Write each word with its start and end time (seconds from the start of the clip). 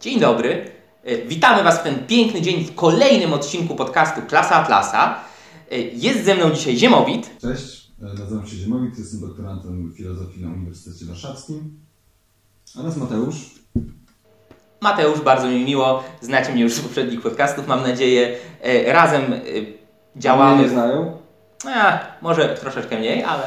Dzień 0.00 0.20
dobry. 0.20 0.70
E, 1.04 1.16
Witamy 1.18 1.62
Was 1.62 1.78
w 1.80 1.82
ten 1.82 2.06
piękny 2.06 2.40
dzień 2.42 2.64
w 2.64 2.74
kolejnym 2.74 3.32
odcinku 3.32 3.74
podcastu 3.76 4.20
Klasa 4.22 4.54
Atlasa. 4.56 5.20
E, 5.70 5.78
Jest 5.78 6.24
ze 6.24 6.34
mną 6.34 6.50
dzisiaj 6.50 6.76
Ziemowit. 6.76 7.30
Cześć, 7.40 7.90
e, 8.02 8.04
nazywam 8.20 8.46
się 8.46 8.56
Ziemowit, 8.56 8.98
jestem 8.98 9.20
doktorantem 9.20 9.92
filozofii 9.96 10.40
na 10.44 10.48
Uniwersytecie 10.48 11.04
Warszawskim. 11.04 11.80
Oraz 12.80 12.96
Mateusz. 12.96 13.36
Mateusz, 14.80 15.20
bardzo 15.20 15.48
mi 15.48 15.64
miło. 15.64 16.02
Znacie 16.20 16.52
mnie 16.52 16.62
już 16.62 16.72
z 16.74 16.80
poprzednich 16.80 17.20
podcastów, 17.22 17.66
mam 17.66 17.82
nadzieję. 17.82 18.36
Razem 18.86 19.22
działamy. 20.16 20.54
Mnie 20.54 20.64
nie 20.64 20.70
znają? 20.70 21.18
A, 21.66 22.00
może 22.22 22.48
troszeczkę 22.60 22.98
mniej, 22.98 23.24
ale 23.24 23.42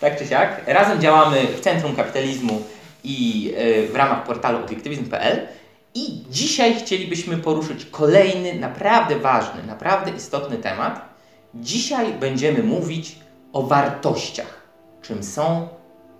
tak 0.00 0.18
czy 0.18 0.26
siak. 0.26 0.62
Razem 0.66 1.00
działamy 1.00 1.46
w 1.56 1.60
Centrum 1.60 1.96
Kapitalizmu 1.96 2.62
i 3.04 3.52
w 3.92 3.96
ramach 3.96 4.24
portalu 4.24 4.64
obiektywizm.pl 4.64 5.46
i 5.94 6.24
dzisiaj 6.30 6.74
chcielibyśmy 6.74 7.36
poruszyć 7.36 7.84
kolejny, 7.84 8.54
naprawdę 8.54 9.18
ważny, 9.18 9.62
naprawdę 9.62 10.10
istotny 10.10 10.56
temat. 10.58 11.08
Dzisiaj 11.54 12.12
będziemy 12.12 12.62
mówić 12.62 13.18
o 13.52 13.62
wartościach. 13.62 14.60
Czym 15.02 15.22
są, 15.22 15.68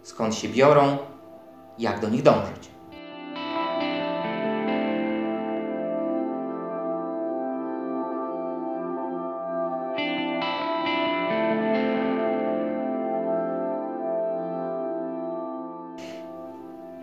skąd 0.02 0.34
się 0.34 0.48
biorą, 0.48 0.98
jak 1.78 2.00
do 2.00 2.08
nich 2.08 2.22
dążyć. 2.22 2.70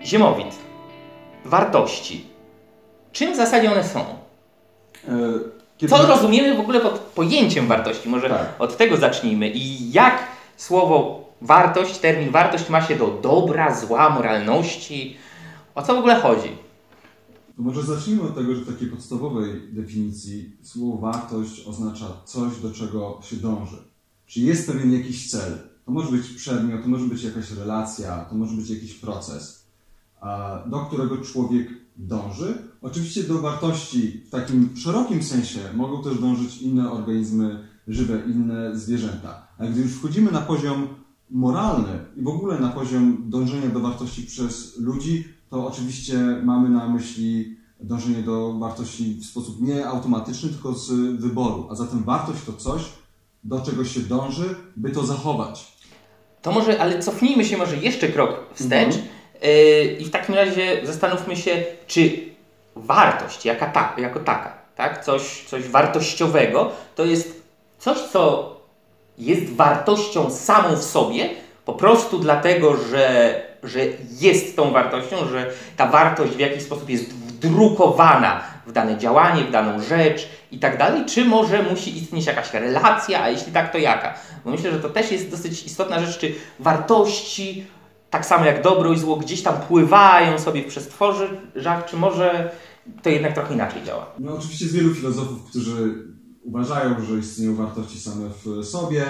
Ziemowit. 0.03 0.55
Wartości. 1.45 2.36
Czym 3.17 3.33
w 3.33 3.35
zasadzie 3.35 3.71
one 3.71 3.83
są? 3.83 3.99
E, 3.99 4.09
kiedy- 5.77 5.91
Co 5.95 6.07
rozumiemy 6.07 6.57
w 6.57 6.59
ogóle 6.59 6.79
pod 6.79 6.99
pojęciem 6.99 7.67
wartości? 7.67 8.09
Może 8.09 8.29
Tak. 8.29 8.55
od 8.59 8.77
tego 8.77 8.97
zacznijmy. 8.97 9.49
I 9.49 9.91
jak 9.91 10.17
słowo 10.57 11.25
wartość, 11.41 11.97
termin 11.97 12.31
wartość 12.31 12.69
ma 12.69 12.81
się 12.81 12.95
do 12.95 13.19
dobra, 13.23 13.75
zła, 13.75 14.09
moralności? 14.09 15.17
O 15.75 15.81
co 15.83 15.95
w 15.95 15.97
ogóle 15.99 16.15
chodzi? 16.15 16.49
Może 17.57 17.83
zacznijmy 17.83 18.21
od 18.23 18.35
tego, 18.35 18.55
że 18.55 18.61
w 18.61 18.73
takiej 18.73 18.87
podstawowej 18.87 19.61
definicji 19.71 20.51
słowo 20.63 20.97
wartość 20.97 21.67
oznacza 21.67 22.05
coś, 22.25 22.57
do 22.57 22.71
czego 22.71 23.19
się 23.23 23.35
dąży. 23.35 23.77
Czyli 24.25 24.45
jest 24.45 24.71
pewien 24.71 24.93
jakiś 24.93 25.31
cel. 25.31 25.57
To 25.85 25.91
może 25.91 26.11
być 26.11 26.29
przedmiot, 26.29 26.83
to 26.83 26.89
może 26.89 27.05
być 27.05 27.23
jakaś 27.23 27.51
relacja, 27.51 28.25
to 28.29 28.35
może 28.35 28.53
być 28.55 28.69
jakiś 28.69 28.93
proces, 28.93 29.65
do 30.65 30.79
którego 30.79 31.17
człowiek 31.17 31.67
dąży. 31.97 32.66
Oczywiście 32.81 33.23
do 33.23 33.41
wartości 33.41 34.21
w 34.27 34.29
takim 34.29 34.69
szerokim 34.77 35.23
sensie 35.23 35.59
mogą 35.75 36.03
też 36.03 36.19
dążyć 36.19 36.61
inne 36.61 36.91
organizmy 36.91 37.67
żywe, 37.87 38.21
inne 38.27 38.75
zwierzęta. 38.75 39.47
Ale 39.57 39.69
gdy 39.69 39.81
już 39.81 39.91
wchodzimy 39.91 40.31
na 40.31 40.41
poziom 40.41 40.87
moralny 41.29 41.99
i 42.15 42.21
w 42.21 42.27
ogóle 42.27 42.59
na 42.59 42.69
poziom 42.69 43.23
dążenia 43.25 43.67
do 43.67 43.79
wartości 43.79 44.23
przez 44.23 44.79
ludzi, 44.79 45.27
to 45.49 45.67
oczywiście 45.67 46.17
mamy 46.43 46.69
na 46.69 46.89
myśli 46.89 47.57
dążenie 47.79 48.21
do 48.21 48.53
wartości 48.59 49.13
w 49.21 49.25
sposób 49.25 49.61
nie 49.61 49.87
automatyczny, 49.87 50.49
tylko 50.49 50.73
z 50.73 50.91
wyboru. 51.21 51.67
A 51.71 51.75
zatem 51.75 52.03
wartość 52.03 52.39
to 52.45 52.53
coś, 52.53 52.81
do 53.43 53.61
czego 53.61 53.85
się 53.85 53.99
dąży, 53.99 54.55
by 54.77 54.89
to 54.89 55.05
zachować. 55.05 55.77
To 56.41 56.51
może, 56.51 56.81
ale 56.81 56.99
cofnijmy 56.99 57.45
się 57.45 57.57
może 57.57 57.77
jeszcze 57.77 58.07
krok 58.07 58.39
wstecz 58.53 58.95
Mhm. 58.95 59.07
yy, 59.43 59.97
i 59.99 60.05
w 60.05 60.09
takim 60.09 60.35
razie 60.35 60.81
zastanówmy 60.83 61.35
się, 61.35 61.63
czy 61.87 62.26
wartość 62.77 63.45
jaka 63.45 63.65
ta, 63.65 63.93
jako 63.97 64.19
taka, 64.19 64.53
tak? 64.75 65.05
coś, 65.05 65.43
coś 65.47 65.69
wartościowego, 65.69 66.71
to 66.95 67.05
jest 67.05 67.41
coś, 67.79 67.97
co 67.97 68.55
jest 69.17 69.55
wartością 69.55 70.29
samą 70.29 70.75
w 70.75 70.83
sobie, 70.83 71.29
po 71.65 71.73
prostu 71.73 72.19
dlatego, 72.19 72.77
że, 72.77 73.35
że 73.63 73.79
jest 74.19 74.55
tą 74.55 74.71
wartością, 74.71 75.17
że 75.31 75.51
ta 75.77 75.87
wartość 75.87 76.33
w 76.33 76.39
jakiś 76.39 76.63
sposób 76.63 76.89
jest 76.89 77.13
wdrukowana 77.13 78.41
w 78.67 78.71
dane 78.71 78.97
działanie, 78.97 79.43
w 79.43 79.51
daną 79.51 79.81
rzecz 79.81 80.29
i 80.51 80.59
tak 80.59 80.77
dalej, 80.77 81.05
czy 81.05 81.25
może 81.25 81.63
musi 81.63 81.97
istnieć 81.97 82.25
jakaś 82.25 82.53
relacja, 82.53 83.23
a 83.23 83.29
jeśli 83.29 83.51
tak, 83.51 83.71
to 83.71 83.77
jaka? 83.77 84.13
Bo 84.45 84.51
myślę, 84.51 84.71
że 84.71 84.79
to 84.79 84.89
też 84.89 85.11
jest 85.11 85.31
dosyć 85.31 85.65
istotna 85.65 85.99
rzecz, 85.99 86.17
czy 86.17 86.35
wartości, 86.59 87.65
tak 88.09 88.25
samo 88.25 88.45
jak 88.45 88.61
dobro 88.61 88.93
i 88.93 88.97
zło, 88.97 89.15
gdzieś 89.15 89.43
tam 89.43 89.57
pływają 89.57 90.39
sobie 90.39 90.63
w 90.63 90.67
przestworzach, 90.67 91.85
czy 91.85 91.95
może 91.95 92.51
to 93.03 93.09
jednak 93.09 93.33
trochę 93.33 93.53
inaczej 93.53 93.83
działa? 93.83 94.05
No 94.19 94.37
oczywiście 94.37 94.65
jest 94.65 94.77
wielu 94.77 94.93
filozofów, 94.93 95.43
którzy 95.43 96.07
uważają, 96.43 97.05
że 97.05 97.19
istnieją 97.19 97.55
wartości 97.55 97.99
same 97.99 98.29
w 98.45 98.65
sobie, 98.65 99.05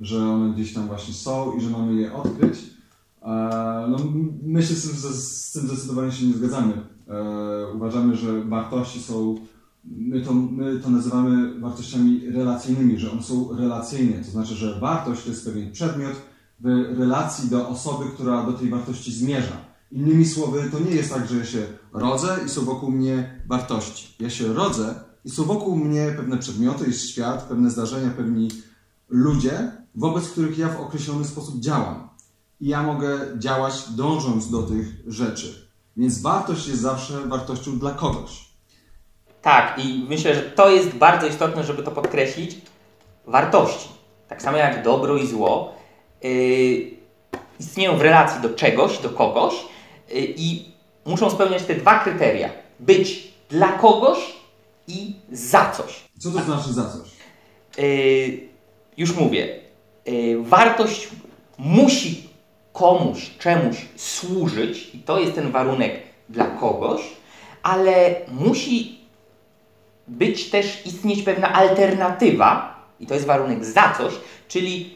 że 0.00 0.18
one 0.18 0.54
gdzieś 0.54 0.74
tam 0.74 0.86
właśnie 0.86 1.14
są 1.14 1.52
i 1.56 1.60
że 1.60 1.70
mamy 1.70 1.94
je 2.00 2.12
odkryć. 2.14 2.58
E, 3.22 3.86
No, 3.90 3.96
my 4.42 4.62
się 4.62 4.74
z 4.74 4.82
tym, 4.82 5.12
z 5.12 5.52
tym 5.52 5.66
zdecydowanie 5.66 6.12
się 6.12 6.26
nie 6.26 6.32
zgadzamy. 6.34 6.72
E, 7.08 7.72
Uważamy, 7.74 8.16
że 8.16 8.44
wartości 8.44 9.00
są, 9.02 9.36
my 9.84 10.20
to, 10.20 10.32
my 10.32 10.78
to 10.80 10.90
nazywamy 10.90 11.60
wartościami 11.60 12.30
relacyjnymi, 12.30 12.98
że 12.98 13.10
one 13.12 13.22
są 13.22 13.56
relacyjne, 13.56 14.24
to 14.24 14.30
znaczy, 14.30 14.54
że 14.54 14.80
wartość 14.80 15.22
to 15.22 15.28
jest 15.30 15.44
pewien 15.44 15.72
przedmiot 15.72 16.12
w 16.60 16.98
relacji 16.98 17.50
do 17.50 17.68
osoby, 17.68 18.04
która 18.14 18.46
do 18.46 18.52
tej 18.52 18.68
wartości 18.68 19.12
zmierza. 19.12 19.71
Innymi 19.92 20.26
słowy, 20.26 20.70
to 20.72 20.78
nie 20.78 20.90
jest 20.90 21.14
tak, 21.14 21.28
że 21.28 21.36
ja 21.36 21.44
się 21.44 21.66
rodzę 21.92 22.38
i 22.46 22.48
są 22.48 22.64
wokół 22.64 22.90
mnie 22.90 23.40
wartości. 23.46 24.14
Ja 24.20 24.30
się 24.30 24.52
rodzę 24.52 24.94
i 25.24 25.30
są 25.30 25.44
wokół 25.44 25.76
mnie 25.76 26.14
pewne 26.16 26.38
przedmioty, 26.38 26.86
jest 26.86 27.10
świat, 27.10 27.42
pewne 27.42 27.70
zdarzenia, 27.70 28.10
pewni 28.10 28.48
ludzie, 29.08 29.72
wobec 29.94 30.28
których 30.28 30.58
ja 30.58 30.68
w 30.68 30.80
określony 30.80 31.24
sposób 31.24 31.60
działam. 31.60 32.08
I 32.60 32.68
ja 32.68 32.82
mogę 32.82 33.18
działać 33.38 33.74
dążąc 33.90 34.50
do 34.50 34.62
tych 34.62 34.86
rzeczy. 35.06 35.68
Więc 35.96 36.22
wartość 36.22 36.68
jest 36.68 36.80
zawsze 36.80 37.20
wartością 37.26 37.78
dla 37.78 37.90
kogoś. 37.90 38.48
Tak, 39.42 39.78
i 39.84 40.06
myślę, 40.08 40.34
że 40.34 40.42
to 40.42 40.70
jest 40.70 40.94
bardzo 40.94 41.26
istotne, 41.26 41.64
żeby 41.64 41.82
to 41.82 41.90
podkreślić. 41.90 42.60
Wartości, 43.26 43.88
tak 44.28 44.42
samo 44.42 44.56
jak 44.56 44.84
dobro 44.84 45.16
i 45.16 45.26
zło, 45.26 45.74
yy, 46.22 46.30
istnieją 47.60 47.98
w 47.98 48.00
relacji 48.00 48.42
do 48.42 48.50
czegoś, 48.50 48.98
do 48.98 49.10
kogoś 49.10 49.71
i 50.20 50.64
muszą 51.04 51.30
spełniać 51.30 51.62
te 51.62 51.74
dwa 51.74 51.98
kryteria. 51.98 52.50
Być 52.80 53.32
dla 53.48 53.68
kogoś 53.68 54.18
i 54.88 55.14
za 55.32 55.70
coś. 55.70 56.00
Co 56.18 56.30
to 56.30 56.44
znaczy 56.44 56.72
za 56.72 56.84
coś? 56.84 57.08
Yy, 57.78 58.48
już 58.96 59.16
mówię, 59.16 59.60
yy, 60.06 60.42
wartość 60.42 61.08
musi 61.58 62.28
komuś, 62.72 63.30
czemuś 63.38 63.76
służyć 63.96 64.94
i 64.94 64.98
to 64.98 65.18
jest 65.18 65.34
ten 65.34 65.50
warunek 65.50 66.02
dla 66.28 66.46
kogoś, 66.46 67.00
ale 67.62 68.14
musi 68.28 68.98
być 70.08 70.50
też 70.50 70.86
istnieć 70.86 71.22
pewna 71.22 71.52
alternatywa 71.52 72.76
i 73.00 73.06
to 73.06 73.14
jest 73.14 73.26
warunek 73.26 73.64
za 73.64 73.94
coś, 73.98 74.12
czyli 74.48 74.94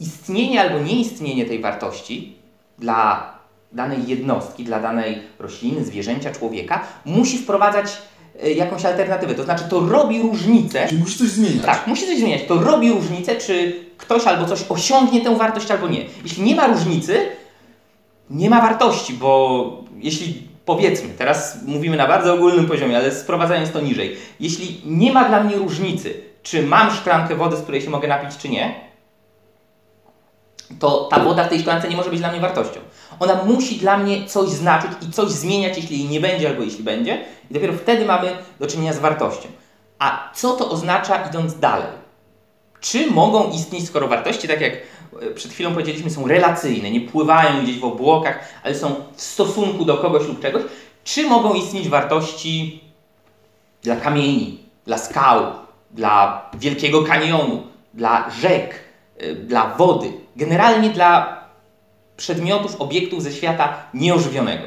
istnienie 0.00 0.60
albo 0.60 0.78
nieistnienie 0.78 1.44
tej 1.44 1.60
wartości 1.60 2.36
dla 2.78 3.32
danej 3.72 4.06
jednostki, 4.06 4.64
dla 4.64 4.80
danej 4.80 5.18
rośliny, 5.38 5.84
zwierzęcia, 5.84 6.30
człowieka 6.30 6.82
musi 7.04 7.38
wprowadzać 7.38 7.98
y, 8.44 8.52
jakąś 8.52 8.84
alternatywę. 8.84 9.34
To 9.34 9.44
znaczy 9.44 9.64
to 9.70 9.80
robi 9.80 10.22
różnicę 10.22 10.86
Czyli 10.88 11.00
musi 11.00 11.18
coś 11.18 11.28
zmieniać. 11.28 11.66
tak, 11.66 11.86
musi 11.86 12.06
coś 12.06 12.18
zmieniać. 12.18 12.42
To 12.48 12.54
robi 12.54 12.90
różnicę, 12.92 13.36
czy 13.36 13.84
ktoś 13.98 14.26
albo 14.26 14.46
coś 14.46 14.64
osiągnie 14.68 15.20
tę 15.20 15.36
wartość, 15.36 15.70
albo 15.70 15.88
nie. 15.88 16.04
Jeśli 16.22 16.42
nie 16.42 16.54
ma 16.54 16.66
różnicy, 16.66 17.26
nie 18.30 18.50
ma 18.50 18.60
wartości, 18.60 19.14
bo 19.14 19.84
jeśli 19.96 20.52
powiedzmy, 20.64 21.08
teraz 21.18 21.58
mówimy 21.66 21.96
na 21.96 22.06
bardzo 22.06 22.34
ogólnym 22.34 22.66
poziomie, 22.66 22.96
ale 22.96 23.14
sprowadzając 23.14 23.70
to 23.70 23.80
niżej, 23.80 24.16
jeśli 24.40 24.80
nie 24.84 25.12
ma 25.12 25.28
dla 25.28 25.44
mnie 25.44 25.56
różnicy, 25.56 26.14
czy 26.42 26.62
mam 26.62 26.90
szklankę 26.90 27.36
wody, 27.36 27.56
z 27.56 27.60
której 27.60 27.82
się 27.82 27.90
mogę 27.90 28.08
napić, 28.08 28.36
czy 28.36 28.48
nie, 28.48 28.74
to 30.78 31.08
ta 31.10 31.20
woda 31.20 31.44
w 31.44 31.48
tej 31.48 31.60
szklance 31.60 31.88
nie 31.88 31.96
może 31.96 32.10
być 32.10 32.18
dla 32.18 32.30
mnie 32.30 32.40
wartością. 32.40 32.80
Ona 33.20 33.44
musi 33.44 33.76
dla 33.76 33.98
mnie 33.98 34.26
coś 34.26 34.48
znaczyć 34.48 34.90
i 35.08 35.12
coś 35.12 35.30
zmieniać, 35.30 35.76
jeśli 35.76 35.98
jej 35.98 36.08
nie 36.08 36.20
będzie 36.20 36.48
albo 36.48 36.62
jeśli 36.62 36.84
będzie, 36.84 37.24
i 37.50 37.54
dopiero 37.54 37.72
wtedy 37.72 38.04
mamy 38.04 38.36
do 38.60 38.66
czynienia 38.66 38.92
z 38.92 38.98
wartością. 38.98 39.48
A 39.98 40.30
co 40.34 40.52
to 40.52 40.70
oznacza 40.70 41.28
idąc 41.28 41.58
dalej? 41.58 42.02
Czy 42.80 43.10
mogą 43.10 43.50
istnieć, 43.50 43.86
skoro 43.86 44.08
wartości, 44.08 44.48
tak 44.48 44.60
jak 44.60 44.72
e, 44.72 45.34
przed 45.34 45.52
chwilą 45.52 45.72
powiedzieliśmy, 45.72 46.10
są 46.10 46.28
relacyjne, 46.28 46.90
nie 46.90 47.00
pływają 47.00 47.62
gdzieś 47.62 47.78
w 47.78 47.84
obłokach, 47.84 48.38
ale 48.64 48.74
są 48.74 48.94
w 49.16 49.22
stosunku 49.22 49.84
do 49.84 49.96
kogoś 49.96 50.26
lub 50.26 50.42
czegoś, 50.42 50.62
czy 51.04 51.28
mogą 51.28 51.54
istnieć 51.54 51.88
wartości 51.88 52.84
dla 53.82 53.96
kamieni, 53.96 54.58
dla 54.86 54.98
skał, 54.98 55.42
dla 55.90 56.50
wielkiego 56.54 57.02
kanionu, 57.02 57.62
dla 57.94 58.30
rzek, 58.30 58.74
dla 59.46 59.76
wody, 59.76 60.12
generalnie 60.36 60.90
dla 60.90 61.42
przedmiotów, 62.16 62.80
obiektów 62.80 63.22
ze 63.22 63.32
świata 63.32 63.90
nieożywionego? 63.94 64.64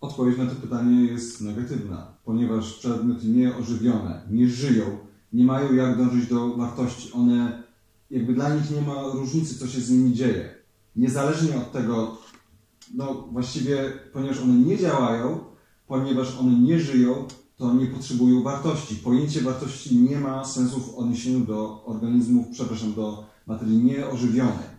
Odpowiedź 0.00 0.38
na 0.38 0.46
to 0.46 0.54
pytanie 0.54 1.06
jest 1.06 1.40
negatywna, 1.40 2.06
ponieważ 2.24 2.72
przedmioty 2.72 3.26
nieożywione 3.26 4.22
nie 4.30 4.48
żyją, 4.48 4.84
nie 5.32 5.44
mają 5.44 5.74
jak 5.74 5.96
dążyć 5.96 6.26
do 6.26 6.56
wartości. 6.56 7.12
One, 7.12 7.62
jakby 8.10 8.34
dla 8.34 8.54
nich 8.54 8.70
nie 8.70 8.80
ma 8.80 9.02
różnicy, 9.02 9.58
co 9.58 9.66
się 9.66 9.80
z 9.80 9.90
nimi 9.90 10.12
dzieje. 10.12 10.54
Niezależnie 10.96 11.56
od 11.56 11.72
tego, 11.72 12.18
no 12.94 13.28
właściwie, 13.32 13.92
ponieważ 14.12 14.40
one 14.40 14.54
nie 14.54 14.78
działają, 14.78 15.38
ponieważ 15.86 16.38
one 16.38 16.52
nie 16.52 16.78
żyją, 16.78 17.26
to 17.56 17.74
nie 17.74 17.86
potrzebują 17.86 18.42
wartości. 18.42 18.96
Pojęcie 18.96 19.40
wartości 19.40 19.96
nie 19.96 20.18
ma 20.20 20.44
sensu 20.44 20.80
w 20.80 20.94
odniesieniu 20.94 21.40
do 21.40 21.84
organizmów, 21.84 22.46
przepraszam, 22.52 22.94
do 22.94 23.24
materii 23.46 23.78
nieożywionej. 23.78 24.76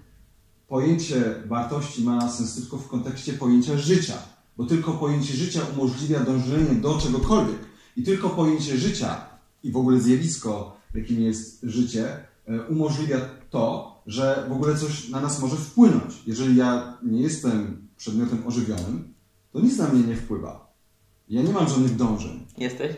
Pojęcie 0.68 1.44
wartości 1.46 2.04
ma 2.04 2.30
sens 2.30 2.56
tylko 2.56 2.78
w 2.78 2.88
kontekście 2.88 3.34
pojęcia 3.34 3.78
życia, 3.78 4.18
bo 4.58 4.66
tylko 4.66 4.94
pojęcie 4.94 5.34
życia 5.34 5.62
umożliwia 5.74 6.20
dążenie 6.20 6.76
do 6.82 6.98
czegokolwiek. 6.98 7.60
I 7.98 8.04
tylko 8.04 8.30
pojęcie 8.30 8.78
życia 8.78 9.26
i 9.64 9.72
w 9.72 9.78
ogóle 9.78 10.00
zjawisko, 10.00 10.78
jakim 10.94 11.22
jest 11.22 11.60
życie, 11.64 12.18
e, 12.46 12.62
umożliwia 12.68 13.18
to, 13.50 13.96
że 14.08 14.46
w 14.50 14.52
ogóle 14.52 14.78
coś 14.78 15.10
na 15.10 15.22
nas 15.22 15.40
może 15.40 15.56
wpłynąć. 15.56 16.24
Jeżeli 16.28 16.56
ja 16.56 16.98
nie 17.04 17.22
jestem 17.22 17.88
przedmiotem 17.98 18.48
ożywionym, 18.48 19.14
to 19.52 19.60
nic 19.60 19.78
na 19.78 19.88
mnie 19.88 20.04
nie 20.04 20.16
wpływa. 20.16 20.67
Ja 21.30 21.42
nie 21.42 21.54
mam 21.54 21.70
żadnych 21.70 21.96
dążeń. 21.96 22.46
Jesteś? 22.58 22.92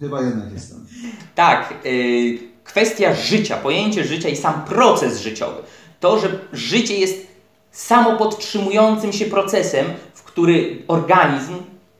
Chyba 0.00 0.22
jednak 0.22 0.52
jestem. 0.52 0.86
Tak, 1.34 1.74
yy, 1.84 2.38
kwestia 2.64 3.14
życia, 3.14 3.56
pojęcie 3.56 4.04
życia 4.04 4.28
i 4.28 4.36
sam 4.36 4.64
proces 4.64 5.20
życiowy. 5.20 5.62
To, 6.00 6.18
że 6.20 6.38
życie 6.52 6.98
jest 6.98 7.26
samopodtrzymującym 7.70 9.12
się 9.12 9.24
procesem, 9.24 9.86
w 10.14 10.22
który 10.22 10.82
organizm, 10.88 11.54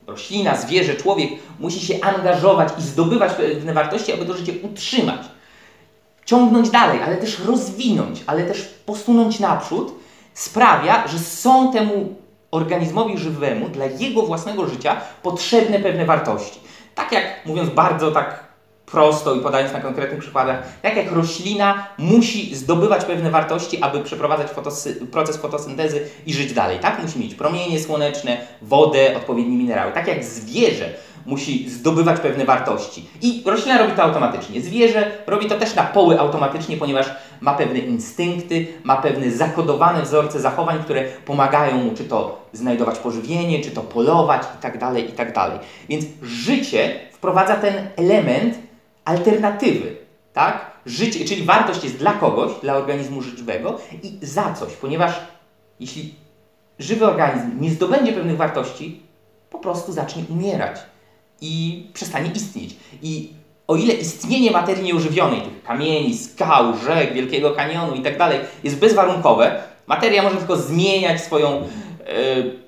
roślina, 0.06 0.56
zwierzę, 0.56 0.94
człowiek 0.94 1.30
musi 1.60 1.86
się 1.86 2.00
angażować 2.00 2.68
i 2.78 2.82
zdobywać 2.82 3.32
pewne 3.32 3.72
wartości, 3.74 4.12
aby 4.12 4.26
to 4.26 4.36
życie 4.36 4.52
utrzymać. 4.62 5.20
Ciągnąć 6.24 6.70
dalej, 6.70 7.02
ale 7.02 7.16
też 7.16 7.38
rozwinąć, 7.38 8.22
ale 8.26 8.44
też 8.44 8.62
posunąć 8.86 9.40
naprzód, 9.40 9.92
sprawia, 10.34 11.08
że 11.08 11.18
są 11.18 11.72
temu 11.72 12.14
organizmowi 12.56 13.18
żywemu 13.18 13.68
dla 13.68 13.84
jego 13.84 14.22
własnego 14.22 14.68
życia 14.68 14.96
potrzebne 15.22 15.78
pewne 15.78 16.04
wartości. 16.04 16.60
Tak 16.94 17.12
jak 17.12 17.46
mówiąc 17.46 17.70
bardzo 17.70 18.10
tak 18.10 18.46
prosto 18.86 19.34
i 19.34 19.40
podając 19.40 19.72
na 19.72 19.80
konkretnych 19.80 20.20
przykładach, 20.20 20.62
tak 20.82 20.96
jak 20.96 21.12
roślina 21.12 21.86
musi 21.98 22.54
zdobywać 22.54 23.04
pewne 23.04 23.30
wartości, 23.30 23.82
aby 23.82 24.00
przeprowadzać 24.00 24.50
fotosy 24.50 24.94
proces 24.94 25.36
fotosyntezy 25.36 26.08
i 26.26 26.34
żyć 26.34 26.52
dalej. 26.52 26.78
Tak 26.78 27.02
musi 27.02 27.18
mieć 27.18 27.34
promienie 27.34 27.80
słoneczne, 27.80 28.36
wodę, 28.62 29.16
odpowiednie 29.16 29.56
minerały. 29.56 29.92
Tak 29.92 30.08
jak 30.08 30.24
zwierzę 30.24 30.90
musi 31.26 31.70
zdobywać 31.70 32.20
pewne 32.20 32.44
wartości. 32.44 33.08
I 33.22 33.42
roślina 33.46 33.78
robi 33.78 33.92
to 33.92 34.02
automatycznie. 34.02 34.60
Zwierzę 34.60 35.10
robi 35.26 35.46
to 35.46 35.58
też 35.58 35.74
na 35.74 35.82
poły 35.82 36.20
automatycznie, 36.20 36.76
ponieważ 36.76 37.06
ma 37.40 37.54
pewne 37.54 37.78
instynkty, 37.78 38.66
ma 38.84 38.96
pewne 38.96 39.30
zakodowane 39.30 40.02
wzorce 40.02 40.40
zachowań, 40.40 40.78
które 40.84 41.04
pomagają 41.04 41.76
mu 41.76 41.94
czy 41.94 42.04
to 42.04 42.46
znajdować 42.52 42.98
pożywienie, 42.98 43.60
czy 43.60 43.70
to 43.70 43.80
polować 43.80 44.42
itd., 44.42 44.78
tak 44.78 44.96
itd. 44.96 45.32
Tak 45.32 45.50
Więc 45.88 46.04
życie 46.22 47.00
wprowadza 47.12 47.56
ten 47.56 47.74
element 47.96 48.58
alternatywy, 49.04 49.96
tak? 50.32 50.76
Życie, 50.86 51.24
czyli 51.24 51.44
wartość 51.44 51.84
jest 51.84 51.96
dla 51.96 52.12
kogoś, 52.12 52.52
dla 52.62 52.74
organizmu 52.74 53.22
żywego 53.22 53.78
i 54.02 54.18
za 54.22 54.54
coś, 54.54 54.72
ponieważ 54.72 55.20
jeśli 55.80 56.14
żywy 56.78 57.06
organizm 57.06 57.60
nie 57.60 57.70
zdobędzie 57.70 58.12
pewnych 58.12 58.36
wartości, 58.36 59.02
po 59.50 59.58
prostu 59.58 59.92
zacznie 59.92 60.22
umierać 60.30 60.80
i 61.40 61.86
przestanie 61.92 62.30
istnieć. 62.34 62.76
I 63.02 63.30
o 63.68 63.76
ile 63.76 63.94
istnienie 63.94 64.50
materii 64.50 64.84
nieużywionej, 64.84 65.40
tych 65.40 65.62
kamieni, 65.62 66.18
skał, 66.18 66.76
rzek, 66.86 67.14
Wielkiego 67.14 67.50
Kanionu 67.50 67.94
i 67.94 68.02
tak 68.02 68.18
dalej, 68.18 68.38
jest 68.64 68.78
bezwarunkowe, 68.78 69.62
materia 69.86 70.22
może 70.22 70.36
tylko 70.36 70.56
zmieniać 70.56 71.20
swoją, 71.20 71.62
e, 72.06 72.66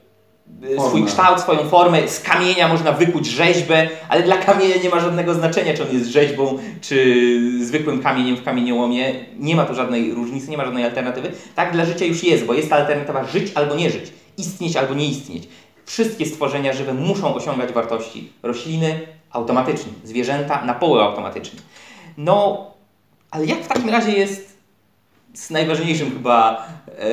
swój 0.88 1.04
kształt, 1.04 1.40
swoją 1.40 1.68
formę. 1.68 2.08
Z 2.08 2.20
kamienia 2.20 2.68
można 2.68 2.92
wykuć 2.92 3.26
rzeźbę, 3.26 3.88
ale 4.08 4.22
dla 4.22 4.36
kamienia 4.36 4.76
nie 4.82 4.90
ma 4.90 5.00
żadnego 5.00 5.34
znaczenia, 5.34 5.74
czy 5.74 5.82
on 5.82 5.92
jest 5.92 6.10
rzeźbą, 6.10 6.58
czy 6.80 7.40
zwykłym 7.64 8.02
kamieniem 8.02 8.36
w 8.36 8.44
kamieniołomie. 8.44 9.14
Nie 9.38 9.56
ma 9.56 9.64
tu 9.64 9.74
żadnej 9.74 10.14
różnicy, 10.14 10.50
nie 10.50 10.56
ma 10.56 10.64
żadnej 10.64 10.84
alternatywy. 10.84 11.32
Tak 11.54 11.72
dla 11.72 11.84
życia 11.84 12.04
już 12.04 12.24
jest, 12.24 12.44
bo 12.44 12.54
jest 12.54 12.70
ta 12.70 12.76
alternatywa 12.76 13.24
żyć 13.24 13.52
albo 13.54 13.74
nie 13.74 13.90
żyć, 13.90 14.12
istnieć 14.38 14.76
albo 14.76 14.94
nie 14.94 15.08
istnieć. 15.08 15.48
Wszystkie 15.88 16.26
stworzenia 16.26 16.72
żywe 16.72 16.94
muszą 16.94 17.34
osiągać 17.34 17.72
wartości. 17.72 18.32
Rośliny 18.42 19.00
automatycznie, 19.30 19.92
zwierzęta 20.04 20.64
na 20.64 20.74
poły 20.74 21.02
automatycznie. 21.02 21.60
No, 22.18 22.66
ale 23.30 23.46
jak 23.46 23.64
w 23.64 23.68
takim 23.68 23.88
razie 23.88 24.12
jest 24.12 24.58
z 25.34 25.50
najważniejszym 25.50 26.10
chyba 26.10 26.68
e, 26.86 27.10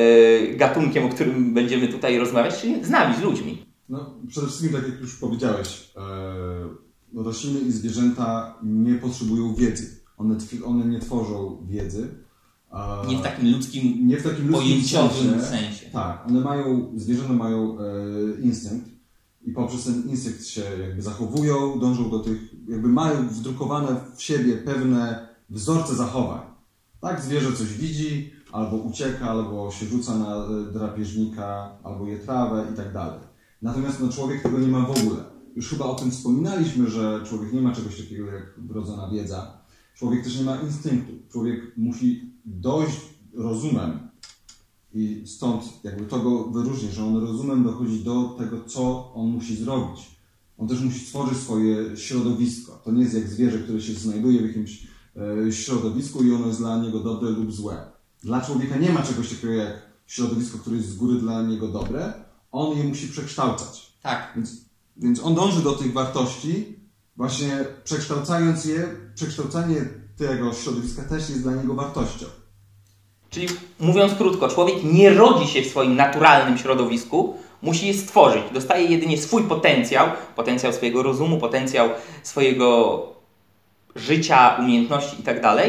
gatunkiem, 0.48 1.06
o 1.06 1.10
którym 1.10 1.54
będziemy 1.54 1.88
tutaj 1.88 2.18
rozmawiać, 2.18 2.62
czyli 2.62 2.86
z 2.86 2.90
nami, 2.90 3.16
z 3.16 3.22
ludźmi? 3.22 3.66
No, 3.90 4.14
przede 4.28 4.48
wszystkim, 4.48 4.74
tak 4.74 4.90
jak 4.90 5.02
już 5.02 5.16
powiedziałeś, 5.16 5.92
e, 7.16 7.24
rośliny 7.24 7.60
i 7.60 7.72
zwierzęta 7.72 8.58
nie 8.64 8.96
potrzebują 8.96 9.56
wiedzy. 9.56 10.00
One, 10.18 10.38
one 10.66 10.86
nie 10.86 11.00
tworzą 11.00 11.58
wiedzy, 11.70 12.25
nie 13.08 13.18
w 13.18 13.22
takim 13.22 13.52
ludzkim, 13.52 14.08
nie 14.08 14.18
w 14.18 14.24
takim 14.24 14.48
ludzkim 14.48 14.70
pojęciowym 14.70 15.30
sensie. 15.30 15.46
sensie. 15.46 15.86
Tak, 15.86 16.28
one 16.28 16.42
mają, 16.42 16.92
zwierzęta 16.96 17.34
mają 17.34 17.78
e, 17.80 17.84
instynkt 18.42 18.90
i 19.46 19.52
poprzez 19.52 19.84
ten 19.84 20.10
instynkt 20.10 20.46
się 20.46 20.62
jakby 20.82 21.02
zachowują, 21.02 21.80
dążą 21.80 22.10
do 22.10 22.20
tych, 22.20 22.40
jakby 22.70 22.88
mają 22.88 23.28
wdrukowane 23.28 23.96
w 24.16 24.22
siebie 24.22 24.54
pewne 24.54 25.28
wzorce 25.50 25.96
zachowań. 25.96 26.42
Tak, 27.02 27.22
zwierzę 27.22 27.54
coś 27.54 27.74
widzi, 27.74 28.32
albo 28.52 28.78
ucieka, 28.78 29.30
albo 29.30 29.72
się 29.72 29.86
rzuca 29.86 30.18
na 30.18 30.36
e, 30.36 30.74
drapieżnika, 30.74 31.78
albo 31.84 32.08
je 32.08 32.20
trawę 32.20 32.66
i 32.74 32.78
tak 32.78 32.94
dalej. 32.94 33.20
Natomiast 33.62 34.02
no, 34.02 34.10
człowiek 34.10 34.42
tego 34.42 34.60
nie 34.60 34.68
ma 34.68 34.86
w 34.86 34.92
ogóle. 34.92 35.24
Już 35.56 35.70
chyba 35.70 35.86
o 35.86 35.96
tym 35.96 36.12
wspominaliśmy, 36.12 36.90
że 36.90 37.22
człowiek 37.26 37.54
nie 37.54 37.62
ma 37.62 37.76
czegoś 37.76 37.98
takiego 37.98 38.26
jak 38.26 38.54
wrodzona 38.58 39.10
wiedza. 39.10 39.58
Człowiek 39.96 40.24
też 40.24 40.38
nie 40.40 40.46
ma 40.46 40.56
instynktu. 40.56 41.14
Człowiek 41.32 41.78
musi 41.78 42.35
dojść 42.46 43.00
rozumem 43.34 44.00
i 44.94 45.24
stąd 45.28 45.64
jakby 45.84 46.06
to 46.06 46.20
go 46.20 46.44
wyróżni, 46.44 46.92
że 46.92 47.06
on 47.06 47.18
rozumem 47.18 47.64
dochodzi 47.64 48.04
do 48.04 48.36
tego, 48.38 48.64
co 48.68 49.14
on 49.14 49.28
musi 49.28 49.56
zrobić. 49.56 50.16
On 50.58 50.68
też 50.68 50.82
musi 50.82 51.00
stworzyć 51.00 51.38
swoje 51.38 51.98
środowisko. 51.98 52.82
To 52.84 52.92
nie 52.92 53.02
jest 53.02 53.14
jak 53.16 53.28
zwierzę, 53.28 53.60
które 53.60 53.82
się 53.82 53.94
znajduje 53.94 54.42
w 54.42 54.48
jakimś 54.48 54.88
e, 55.48 55.52
środowisku 55.52 56.24
i 56.24 56.34
ono 56.34 56.48
jest 56.48 56.60
dla 56.60 56.78
niego 56.78 57.00
dobre 57.00 57.30
lub 57.30 57.54
złe. 57.54 57.92
Dla 58.24 58.42
człowieka 58.42 58.78
nie 58.78 58.90
ma 58.90 59.02
czegoś 59.02 59.30
takiego 59.30 59.54
jak 59.54 59.90
środowisko, 60.08 60.58
które 60.58 60.76
jest 60.76 60.90
z 60.90 60.96
góry 60.96 61.20
dla 61.20 61.42
niego 61.42 61.68
dobre. 61.68 62.14
On 62.52 62.78
je 62.78 62.84
musi 62.84 63.08
przekształcać. 63.08 63.98
Tak. 64.02 64.34
Więc, 64.36 64.66
więc 64.98 65.20
on 65.24 65.36
dąży 65.36 65.64
do 65.64 65.72
tych 65.72 65.94
wartości, 65.94 66.80
właśnie 67.16 67.66
przekształcając 67.84 68.66
je, 68.66 68.88
przekształcanie 69.16 70.05
tego 70.18 70.54
środowiska 70.54 71.02
też 71.02 71.30
jest 71.30 71.44
dla 71.44 71.52
niego 71.52 71.74
wartością. 71.74 72.26
Czyli 73.30 73.48
mówiąc 73.80 74.14
krótko, 74.14 74.48
człowiek 74.48 74.76
nie 74.84 75.10
rodzi 75.10 75.48
się 75.48 75.62
w 75.62 75.68
swoim 75.68 75.96
naturalnym 75.96 76.58
środowisku, 76.58 77.38
musi 77.62 77.88
je 77.88 77.94
stworzyć. 77.94 78.44
Dostaje 78.54 78.86
jedynie 78.86 79.18
swój 79.18 79.44
potencjał, 79.44 80.08
potencjał 80.36 80.74
swojego 80.74 81.04
rozumu, 81.04 81.38
potencjał 81.38 81.90
swojego 82.24 83.02
życia, 83.96 84.56
umiejętności 84.60 85.18
itd. 85.18 85.42
Tak 85.42 85.66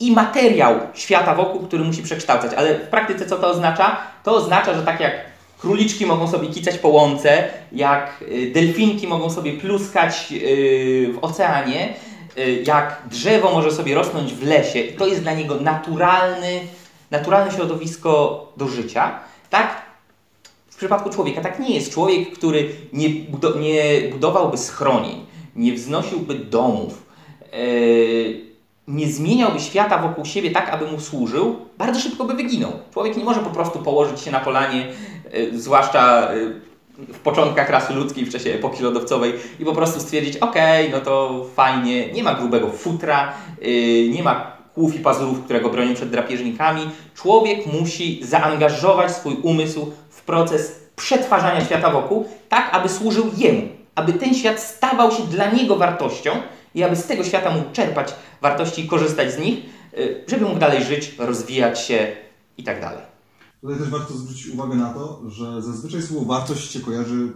i 0.00 0.12
materiał 0.12 0.74
świata 0.94 1.34
wokół, 1.34 1.66
który 1.66 1.84
musi 1.84 2.02
przekształcać. 2.02 2.54
Ale 2.54 2.78
w 2.78 2.88
praktyce 2.88 3.26
co 3.26 3.36
to 3.36 3.48
oznacza? 3.48 3.96
To 4.24 4.34
oznacza, 4.34 4.74
że 4.74 4.82
tak 4.82 5.00
jak 5.00 5.12
króliczki 5.58 6.06
mogą 6.06 6.28
sobie 6.28 6.48
kicać 6.48 6.78
po 6.78 6.88
łące, 6.88 7.48
jak 7.72 8.24
y, 8.32 8.50
delfinki 8.54 9.06
mogą 9.06 9.30
sobie 9.30 9.52
pluskać 9.52 10.32
y, 10.32 11.12
w 11.12 11.18
oceanie, 11.24 11.94
jak 12.66 13.02
drzewo 13.10 13.52
może 13.52 13.72
sobie 13.72 13.94
rosnąć 13.94 14.34
w 14.34 14.42
lesie, 14.42 14.82
to 14.98 15.06
jest 15.06 15.22
dla 15.22 15.34
niego 15.34 15.54
naturalny 15.54 16.60
naturalne 17.10 17.52
środowisko 17.52 18.46
do 18.56 18.68
życia, 18.68 19.18
tak 19.50 19.82
w 20.70 20.76
przypadku 20.76 21.10
człowieka 21.10 21.40
tak 21.40 21.58
nie 21.58 21.74
jest. 21.74 21.92
Człowiek, 21.92 22.32
który 22.32 22.68
nie, 22.92 23.08
budo 23.08 23.58
nie 23.58 24.00
budowałby 24.12 24.58
schronień, 24.58 25.26
nie 25.56 25.72
wznosiłby 25.72 26.34
domów, 26.34 27.06
yy, 27.52 28.46
nie 28.88 29.08
zmieniałby 29.08 29.60
świata 29.60 29.98
wokół 29.98 30.24
siebie 30.24 30.50
tak, 30.50 30.70
aby 30.70 30.86
mu 30.86 31.00
służył, 31.00 31.56
bardzo 31.78 32.00
szybko 32.00 32.24
by 32.24 32.34
wyginął. 32.34 32.72
Człowiek 32.92 33.16
nie 33.16 33.24
może 33.24 33.40
po 33.40 33.50
prostu 33.50 33.78
położyć 33.78 34.20
się 34.20 34.30
na 34.30 34.40
polanie, 34.40 34.86
yy, 35.32 35.58
zwłaszcza 35.58 36.34
yy, 36.34 36.60
w 36.98 37.18
początkach 37.18 37.70
rasy 37.70 37.92
ludzkiej, 37.92 38.24
w 38.24 38.32
czasie 38.32 38.50
epoki 38.50 38.82
lodowcowej 38.82 39.32
i 39.60 39.64
po 39.64 39.72
prostu 39.72 40.00
stwierdzić, 40.00 40.36
ok, 40.36 40.56
no 40.92 41.00
to 41.00 41.44
fajnie, 41.56 42.12
nie 42.12 42.22
ma 42.22 42.34
grubego 42.34 42.70
futra, 42.70 43.32
nie 44.10 44.22
ma 44.22 44.56
kłów 44.74 44.94
i 44.94 44.98
pazurów, 44.98 45.44
które 45.44 45.60
go 45.60 45.70
bronią 45.70 45.94
przed 45.94 46.10
drapieżnikami. 46.10 46.90
Człowiek 47.14 47.66
musi 47.66 48.20
zaangażować 48.24 49.12
swój 49.12 49.36
umysł 49.42 49.92
w 50.10 50.22
proces 50.22 50.80
przetwarzania 50.96 51.64
świata 51.64 51.90
wokół, 51.90 52.28
tak 52.48 52.68
aby 52.72 52.88
służył 52.88 53.30
jemu, 53.36 53.62
aby 53.94 54.12
ten 54.12 54.34
świat 54.34 54.60
stawał 54.60 55.10
się 55.12 55.22
dla 55.22 55.50
niego 55.50 55.76
wartością 55.76 56.30
i 56.74 56.82
aby 56.82 56.96
z 56.96 57.06
tego 57.06 57.24
świata 57.24 57.50
mógł 57.50 57.72
czerpać 57.72 58.14
wartości 58.42 58.84
i 58.84 58.88
korzystać 58.88 59.32
z 59.32 59.38
nich, 59.38 59.58
y, 59.98 60.24
żeby 60.28 60.44
mógł 60.44 60.58
dalej 60.58 60.84
żyć, 60.84 61.14
rozwijać 61.18 61.80
się 61.80 62.06
i 62.58 62.64
tak 62.64 62.80
dalej. 62.80 63.15
Tutaj 63.60 63.78
też 63.78 63.88
warto 63.88 64.14
zwrócić 64.16 64.46
uwagę 64.46 64.74
na 64.74 64.94
to, 64.94 65.22
że 65.30 65.62
zazwyczaj 65.62 66.02
słowo 66.02 66.24
wartość 66.26 66.70
się 66.70 66.80
kojarzy 66.80 67.32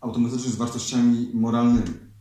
automatycznie 0.00 0.50
z 0.50 0.56
wartościami 0.56 1.30
moralnymi. 1.34 2.12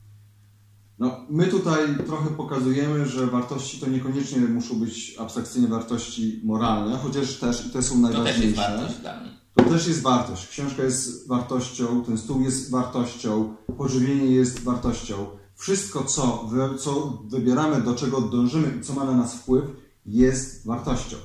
No, 1.00 1.26
my 1.30 1.48
tutaj 1.48 1.80
trochę 2.06 2.30
pokazujemy, 2.30 3.06
że 3.06 3.28
wartości 3.28 3.80
to 3.80 3.88
niekoniecznie 3.88 4.40
muszą 4.40 4.80
być 4.80 5.16
abstrakcyjnie 5.20 5.68
wartości 5.68 6.42
moralne, 6.44 6.98
chociaż 6.98 7.40
też 7.40 7.66
i 7.66 7.70
te 7.70 7.84
są 7.84 8.00
najważniejsze. 8.00 8.42
To 8.42 8.42
też 8.42 8.46
jest 8.46 8.78
wartość 8.80 9.00
dla 9.00 9.20
mnie. 9.20 9.30
To 9.56 9.64
też 9.64 9.88
jest 9.88 10.02
wartość. 10.02 10.48
Książka 10.48 10.84
jest 10.84 11.28
wartością, 11.28 12.04
ten 12.06 12.18
stół 12.18 12.42
jest 12.42 12.72
wartością, 12.72 13.56
pożywienie 13.78 14.26
jest 14.26 14.64
wartością. 14.64 15.26
Wszystko, 15.56 16.04
co, 16.04 16.48
wy, 16.52 16.78
co 16.78 17.24
wybieramy, 17.28 17.82
do 17.82 17.96
czego 17.96 18.22
dążymy 18.22 18.78
i 18.80 18.84
co 18.84 18.94
ma 18.94 19.06
na 19.06 19.12
nas 19.12 19.36
wpływ, 19.36 19.66
jest 20.06 20.66
wartością. 20.66 21.18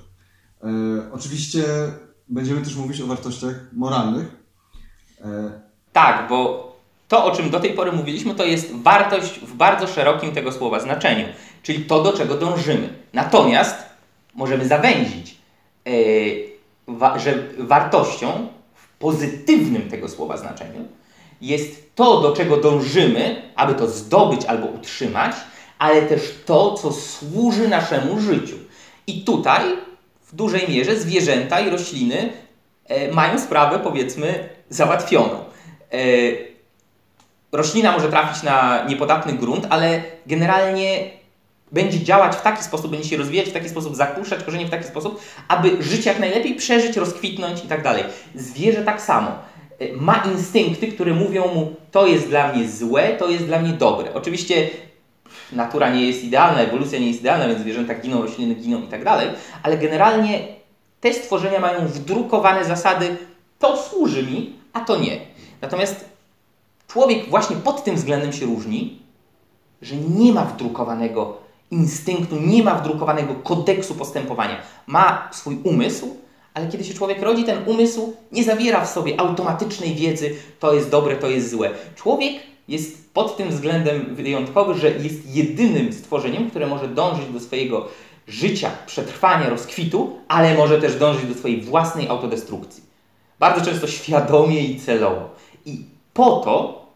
E, 0.63 1.13
oczywiście 1.13 1.65
będziemy 2.29 2.63
też 2.63 2.77
mówić 2.77 3.01
o 3.01 3.07
wartościach 3.07 3.55
moralnych. 3.73 4.27
E, 5.25 5.51
tak, 5.93 6.29
bo 6.29 6.67
to, 7.09 7.25
o 7.25 7.31
czym 7.31 7.51
do 7.51 7.61
tej 7.61 7.75
pory 7.75 7.93
mówiliśmy, 7.93 8.35
to 8.35 8.45
jest 8.45 8.73
wartość 8.73 9.41
w 9.41 9.55
bardzo 9.55 9.87
szerokim 9.87 10.33
tego 10.33 10.53
słowa 10.53 10.81
znaczeniu, 10.81 11.27
czyli 11.63 11.85
to, 11.85 12.03
do 12.03 12.13
czego 12.13 12.35
dążymy. 12.35 12.89
Natomiast 13.13 13.77
możemy 14.35 14.69
zawęzić, 14.69 15.37
wa 16.89 17.19
że 17.19 17.35
wartością 17.59 18.49
w 18.75 18.89
pozytywnym 18.99 19.91
tego 19.91 20.09
słowa 20.09 20.37
znaczeniu 20.37 20.89
jest 21.41 21.95
to, 21.95 22.21
do 22.21 22.33
czego 22.33 22.57
dążymy, 22.57 23.43
aby 23.57 23.75
to 23.75 23.87
zdobyć 23.87 24.45
albo 24.45 24.67
utrzymać, 24.67 25.37
ale 25.79 26.03
też 26.03 26.35
to, 26.47 26.75
co 26.75 26.93
służy 26.93 27.69
naszemu 27.69 28.21
życiu. 28.21 28.57
I 29.07 29.25
tutaj 29.25 29.63
w 30.37 30.39
dużej 30.39 30.69
mierze 30.69 30.97
zwierzęta 30.97 31.61
i 31.61 31.71
rośliny 31.71 32.33
e, 32.87 33.13
mają 33.13 33.39
sprawę, 33.39 33.79
powiedzmy, 33.79 34.49
załatwioną. 34.71 35.45
E, 35.93 35.99
roślina 37.53 37.93
może 37.93 38.09
trafić 38.09 38.43
na 38.43 38.85
niepodatny 38.89 39.33
grunt, 39.33 39.67
ale 39.71 40.03
generalnie 40.27 41.11
będzie 41.73 42.05
działać 42.05 42.37
w 42.37 42.43
taki 42.43 42.65
sposób, 42.65 42.91
będzie 42.91 43.09
się 43.09 43.17
rozwijać 43.17 43.49
w 43.49 43.53
taki 43.53 43.69
sposób, 43.69 43.97
zakuszać 43.97 44.45
korzenie 44.45 44.67
w 44.67 44.71
taki 44.71 44.85
sposób, 44.85 45.21
aby 45.49 45.83
żyć 45.83 46.07
jak 46.07 46.19
najlepiej, 46.19 46.55
przeżyć, 46.55 46.97
rozkwitnąć 46.97 47.65
i 47.65 47.69
tak 47.69 47.83
dalej. 47.83 48.05
Zwierzę 48.35 48.83
tak 48.85 49.03
samo. 49.03 49.31
E, 49.79 49.93
ma 49.93 50.25
instynkty, 50.33 50.89
które 50.89 51.13
mówią 51.15 51.55
mu, 51.55 51.75
to 51.91 52.07
jest 52.07 52.29
dla 52.29 52.53
mnie 52.53 52.69
złe, 52.69 53.17
to 53.19 53.29
jest 53.29 53.47
dla 53.47 53.59
mnie 53.59 53.73
dobre. 53.73 54.15
Oczywiście 54.15 54.71
natura 55.53 55.91
nie 55.91 56.07
jest 56.07 56.25
idealna, 56.25 56.61
ewolucja 56.61 56.99
nie 56.99 57.09
jest 57.09 57.21
idealna, 57.21 57.49
więc 57.49 57.61
zwierzęta 57.61 57.95
giną, 57.95 58.23
rośliny 58.23 58.55
giną 58.55 58.83
i 58.83 58.89
tak 58.89 59.05
dalej, 59.05 59.29
ale 59.63 59.79
generalnie 59.79 60.41
te 61.01 61.15
stworzenia 61.15 61.61
mają 61.61 61.87
wdrukowane 61.87 62.65
zasady, 62.65 63.17
to 63.59 63.77
służy 63.77 64.23
mi, 64.23 64.53
a 64.73 64.81
to 64.81 64.97
nie. 64.97 65.21
Natomiast 65.61 66.05
człowiek 66.89 67.29
właśnie 67.31 67.57
pod 67.57 67.85
tym 67.85 67.97
względem 67.97 68.33
się 68.33 68.47
różni, 68.47 69.03
że 69.83 69.97
nie 69.97 70.33
ma 70.33 70.45
wdrukowanego 70.45 71.39
instynktu, 71.71 72.37
nie 72.41 72.63
ma 72.63 72.75
wdrukowanego 72.75 73.35
kodeksu 73.35 73.95
postępowania. 73.95 74.57
Ma 74.87 75.29
swój 75.33 75.59
umysł, 75.65 76.17
ale 76.55 76.69
kiedy 76.69 76.85
się 76.85 76.95
człowiek 76.95 77.23
rodzi, 77.23 77.45
ten 77.45 77.69
umysł 77.69 78.13
nie 78.33 78.45
zawiera 78.45 78.85
w 78.85 78.91
sobie 78.91 79.21
automatycznej 79.21 79.95
wiedzy, 79.95 80.35
to 80.61 80.75
jest 80.75 80.91
dobre, 80.91 81.17
to 81.17 81.29
jest 81.29 81.51
złe. 81.51 81.71
Człowiek 81.97 82.35
jest 82.69 83.06
pod 83.17 83.37
tym 83.37 83.51
względem 83.51 84.15
wyjątkowy, 84.15 84.75
że 84.81 84.91
jest 84.91 85.35
jedynym 85.35 85.93
stworzeniem, 85.93 86.51
które 86.51 86.67
może 86.67 86.89
dążyć 86.89 87.29
do 87.33 87.41
swojego 87.41 87.89
życia, 88.29 88.71
przetrwania, 88.87 89.51
rozkwitu, 89.51 90.19
ale 90.29 90.55
może 90.55 90.81
też 90.81 90.97
dążyć 90.97 91.27
do 91.27 91.35
swojej 91.35 91.63
własnej 91.63 92.09
autodestrukcji. 92.09 92.83
Bardzo 93.39 93.71
często 93.71 93.87
świadomie 93.87 94.65
i 94.65 94.81
celowo. 94.81 95.31
I 95.67 95.85
po 96.15 96.37
to 96.37 96.87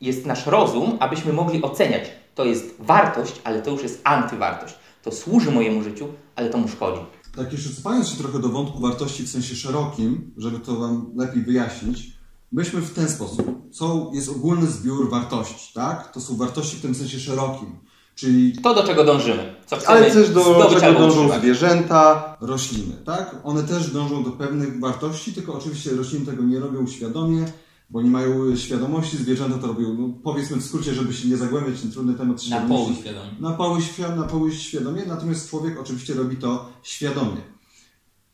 jest 0.00 0.26
nasz 0.26 0.46
rozum, 0.46 0.96
abyśmy 1.00 1.32
mogli 1.32 1.62
oceniać, 1.62 2.04
to 2.34 2.44
jest 2.44 2.74
wartość, 2.78 3.40
ale 3.44 3.62
to 3.62 3.70
już 3.70 3.82
jest 3.82 4.00
antywartość. 4.04 4.74
To 5.02 5.12
służy 5.12 5.50
mojemu 5.50 5.82
życiu, 5.82 6.08
ale 6.36 6.50
to 6.50 6.58
mu 6.58 6.68
szkodzi. 6.68 7.00
Tak, 7.36 7.52
jeszcze 7.52 7.74
cofając 7.74 8.08
się 8.08 8.16
trochę 8.16 8.38
do 8.38 8.48
wątku 8.48 8.80
wartości 8.80 9.22
w 9.22 9.28
sensie 9.28 9.54
szerokim, 9.54 10.34
żeby 10.36 10.58
to 10.58 10.76
Wam 10.76 11.12
lepiej 11.16 11.42
wyjaśnić, 11.42 12.19
myślmy 12.52 12.82
w 12.82 12.94
ten 12.94 13.08
sposób. 13.08 13.70
Co 13.72 14.10
jest 14.14 14.28
ogólny 14.28 14.66
zbiór 14.66 15.10
wartości, 15.10 15.74
tak? 15.74 16.12
To 16.12 16.20
są 16.20 16.36
wartości 16.36 16.76
w 16.76 16.82
tym 16.82 16.94
sensie 16.94 17.20
szerokim. 17.20 17.78
Czyli 18.14 18.52
to, 18.52 18.74
do 18.74 18.82
czego 18.82 19.04
dążymy. 19.04 19.54
Co 19.66 19.76
ale 19.88 20.10
też 20.10 20.30
do 20.30 20.70
czego 20.80 20.98
dążą 20.98 21.06
utrzymać. 21.06 21.40
zwierzęta, 21.40 22.36
rośliny, 22.40 22.96
tak? 23.04 23.36
One 23.44 23.62
też 23.62 23.90
dążą 23.90 24.24
do 24.24 24.30
pewnych 24.30 24.80
wartości, 24.80 25.32
tylko 25.32 25.54
oczywiście 25.54 25.90
rośliny 25.90 26.26
tego 26.26 26.42
nie 26.42 26.60
robią 26.60 26.86
świadomie, 26.86 27.44
bo 27.90 28.02
nie 28.02 28.10
mają 28.10 28.56
świadomości, 28.56 29.16
zwierzęta 29.16 29.58
to 29.58 29.66
robią, 29.66 29.94
no, 29.98 30.08
powiedzmy 30.22 30.56
w 30.56 30.64
skrócie, 30.64 30.94
żeby 30.94 31.14
się 31.14 31.28
nie 31.28 31.36
zagłębiać 31.36 31.74
w 31.74 31.82
ten 31.82 31.92
trudny 31.92 32.14
temat 32.14 32.48
Na 32.50 32.60
poły 32.60 32.94
świadomie. 32.94 33.30
Na 33.40 33.50
poły, 33.50 33.80
na 34.16 34.22
poły 34.22 34.52
świadomie, 34.52 35.02
natomiast 35.06 35.50
człowiek 35.50 35.80
oczywiście 35.80 36.14
robi 36.14 36.36
to 36.36 36.68
świadomie. 36.82 37.40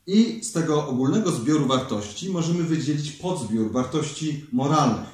I 0.07 0.45
z 0.45 0.53
tego 0.53 0.89
ogólnego 0.89 1.33
zbioru 1.33 1.67
wartości 1.67 2.31
możemy 2.31 2.63
wydzielić 2.63 3.13
podzbiór 3.13 3.73
wartości 3.73 4.47
moralnych, 4.53 5.09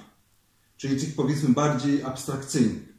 czyli 0.77 1.01
tych 1.01 1.15
powiedzmy 1.15 1.49
bardziej 1.49 2.03
abstrakcyjnych. 2.03 2.93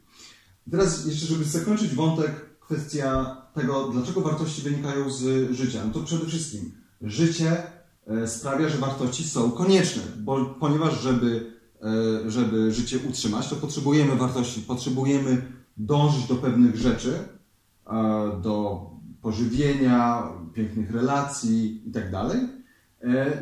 Teraz 0.70 1.06
jeszcze, 1.06 1.26
żeby 1.26 1.44
zakończyć 1.44 1.94
wątek, 1.94 2.58
kwestia 2.60 3.36
tego, 3.54 3.88
dlaczego 3.88 4.20
wartości 4.20 4.62
wynikają 4.62 5.10
z 5.10 5.50
życia. 5.52 5.84
No 5.86 5.92
to 5.92 6.00
przede 6.00 6.26
wszystkim 6.26 6.72
życie 7.02 7.62
e, 8.06 8.28
sprawia, 8.28 8.68
że 8.68 8.78
wartości 8.78 9.24
są 9.24 9.50
konieczne, 9.50 10.02
bo, 10.16 10.44
ponieważ 10.44 11.02
żeby, 11.02 11.52
e, 12.24 12.30
żeby 12.30 12.72
życie 12.72 12.98
utrzymać, 13.08 13.48
to 13.48 13.56
potrzebujemy 13.56 14.16
wartości, 14.16 14.60
potrzebujemy 14.60 15.52
dążyć 15.76 16.26
do 16.26 16.34
pewnych 16.34 16.76
rzeczy, 16.76 17.28
do 18.42 18.86
pożywienia, 19.22 20.28
pięknych 20.54 20.90
relacji 20.90 21.82
itd. 21.86 22.10
Tak 22.10 22.64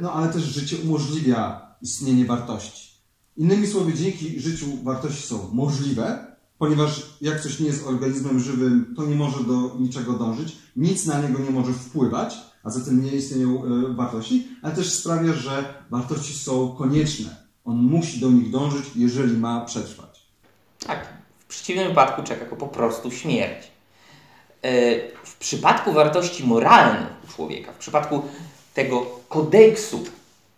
no 0.02 0.12
ale 0.12 0.32
też 0.32 0.42
życie 0.42 0.76
umożliwia 0.76 1.66
istnienie 1.82 2.24
wartości. 2.24 2.92
Innymi 3.36 3.66
słowy, 3.66 3.94
dzięki 3.94 4.40
życiu 4.40 4.66
wartości 4.82 5.22
są 5.22 5.48
możliwe, 5.52 6.26
ponieważ 6.58 7.16
jak 7.20 7.40
coś 7.40 7.60
nie 7.60 7.66
jest 7.66 7.86
organizmem 7.86 8.40
żywym, 8.40 8.94
to 8.96 9.06
nie 9.06 9.14
może 9.14 9.44
do 9.44 9.76
niczego 9.80 10.12
dążyć, 10.12 10.56
nic 10.76 11.06
na 11.06 11.20
niego 11.22 11.38
nie 11.38 11.50
może 11.50 11.72
wpływać, 11.72 12.38
a 12.62 12.70
zatem 12.70 13.04
nie 13.04 13.12
istnieją 13.12 13.64
e, 13.64 13.94
wartości, 13.94 14.48
ale 14.62 14.74
też 14.74 14.92
sprawia, 14.92 15.32
że 15.32 15.74
wartości 15.90 16.34
są 16.34 16.76
konieczne. 16.78 17.36
On 17.64 17.76
musi 17.76 18.20
do 18.20 18.30
nich 18.30 18.50
dążyć, 18.50 18.84
jeżeli 18.96 19.36
ma 19.36 19.64
przetrwać. 19.64 20.26
Tak. 20.86 21.06
W 21.38 21.46
przeciwnym 21.46 21.88
wypadku 21.88 22.22
czeka 22.22 22.46
go 22.46 22.56
po 22.56 22.68
prostu 22.68 23.10
śmierć. 23.10 23.71
E, 24.62 25.00
w 25.24 25.36
przypadku 25.36 25.92
wartości 25.92 26.44
moralnych 26.44 27.08
u 27.24 27.32
człowieka, 27.32 27.72
w 27.72 27.76
przypadku 27.76 28.22
tego 28.74 29.06
kodeksu 29.28 30.04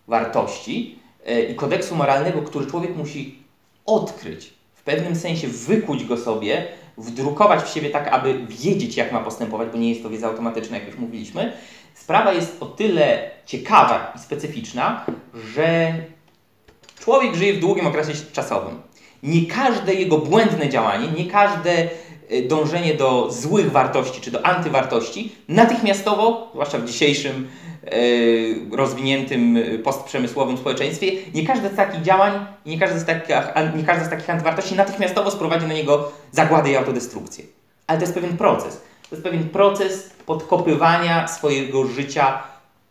wartości 0.09 0.99
e, 1.27 1.43
i 1.43 1.55
kodeksu 1.55 1.97
moralnego, 1.97 2.43
który 2.43 2.67
człowiek 2.67 2.97
musi 2.97 3.39
odkryć, 3.87 4.55
w 4.75 4.83
pewnym 4.83 5.17
sensie 5.17 5.49
wykuć 5.49 6.05
go 6.05 6.17
sobie, 6.17 6.67
wdrukować 6.99 7.63
w 7.63 7.69
siebie 7.75 7.91
tak, 7.91 8.09
aby 8.09 8.47
wiedzieć, 8.49 8.97
jak 8.97 9.13
ma 9.13 9.21
postępować, 9.21 9.69
bo 9.69 9.79
nie 9.79 9.91
jest 9.91 10.03
to 10.03 10.11
wiedza 10.11 10.27
automatyczna, 10.27 10.77
jak 10.77 10.87
już 10.87 10.97
mówiliśmy. 10.97 11.53
Sprawa 11.95 12.33
jest 12.33 12.57
o 12.63 12.67
tyle 12.67 13.31
ciekawa 13.47 14.13
i 14.17 14.19
specyficzna, 14.19 15.07
że 15.35 15.95
człowiek 17.01 17.35
żyje 17.35 17.55
w 17.55 17.61
długim 17.61 17.87
okresie 17.87 18.13
czasowym. 18.33 18.83
Nie 19.23 19.47
każde 19.47 19.95
jego 19.95 20.19
błędne 20.19 20.69
działanie, 20.69 21.09
nie 21.09 21.31
każde 21.31 21.89
dążenie 22.49 22.95
do 22.95 23.31
złych 23.31 23.73
wartości 23.73 24.21
czy 24.21 24.31
do 24.31 24.47
antywartości 24.47 25.33
natychmiastowo, 25.49 26.49
zwłaszcza 26.53 26.79
w 26.79 26.85
dzisiejszym 26.85 27.49
E, 27.87 28.77
rozwiniętym 28.77 29.59
postprzemysłowym 29.85 30.59
społeczeństwie, 30.59 31.13
nie 31.35 31.47
każde 31.47 31.69
z 31.69 31.77
takich 31.77 32.03
działań, 32.03 32.47
nie 32.67 32.79
każde 32.79 32.99
z 32.99 33.05
takich, 33.05 33.37
nie 33.77 33.85
każde 33.85 34.05
z 34.05 34.09
takich 34.11 34.31
antywartości 34.31 34.75
natychmiastowo 34.75 35.31
sprowadzi 35.31 35.67
na 35.67 35.75
niego 35.75 36.13
zagładę 36.33 36.71
i 36.71 36.77
autodestrukcję. 36.77 37.45
Ale 37.87 37.99
to 37.99 38.05
jest 38.05 38.15
pewien 38.15 38.37
proces. 38.37 38.81
To 39.11 39.17
jest 39.17 39.23
pewien 39.23 39.49
proces 39.49 40.11
podkopywania 40.27 41.29
swojego 41.29 41.87
życia 41.87 42.43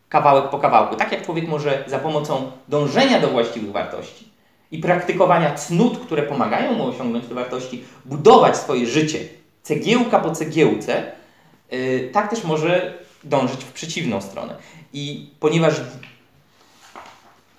kawałek 0.09 0.49
po 0.49 0.59
kawałku. 0.59 0.95
Tak 0.95 1.11
jak 1.11 1.25
człowiek 1.25 1.47
może 1.47 1.83
za 1.87 1.99
pomocą 1.99 2.51
dążenia 2.67 3.19
do 3.19 3.27
właściwych 3.27 3.71
wartości 3.71 4.32
i 4.73 4.77
praktykowania 4.79 5.53
cnót, 5.53 5.99
które 5.99 6.23
pomagają 6.23 6.73
mu 6.73 6.87
osiągnąć 6.87 7.25
te 7.25 7.35
wartości, 7.35 7.83
budować 8.05 8.57
swoje 8.57 8.87
życie 8.87 9.19
cegiełka 9.63 10.19
po 10.19 10.31
cegiełce, 10.31 11.11
yy, 11.71 12.09
tak 12.13 12.29
też 12.29 12.43
może 12.43 12.93
dążyć 13.23 13.63
w 13.63 13.71
przeciwną 13.71 14.21
stronę. 14.21 14.55
I 14.93 15.29
ponieważ 15.39 15.73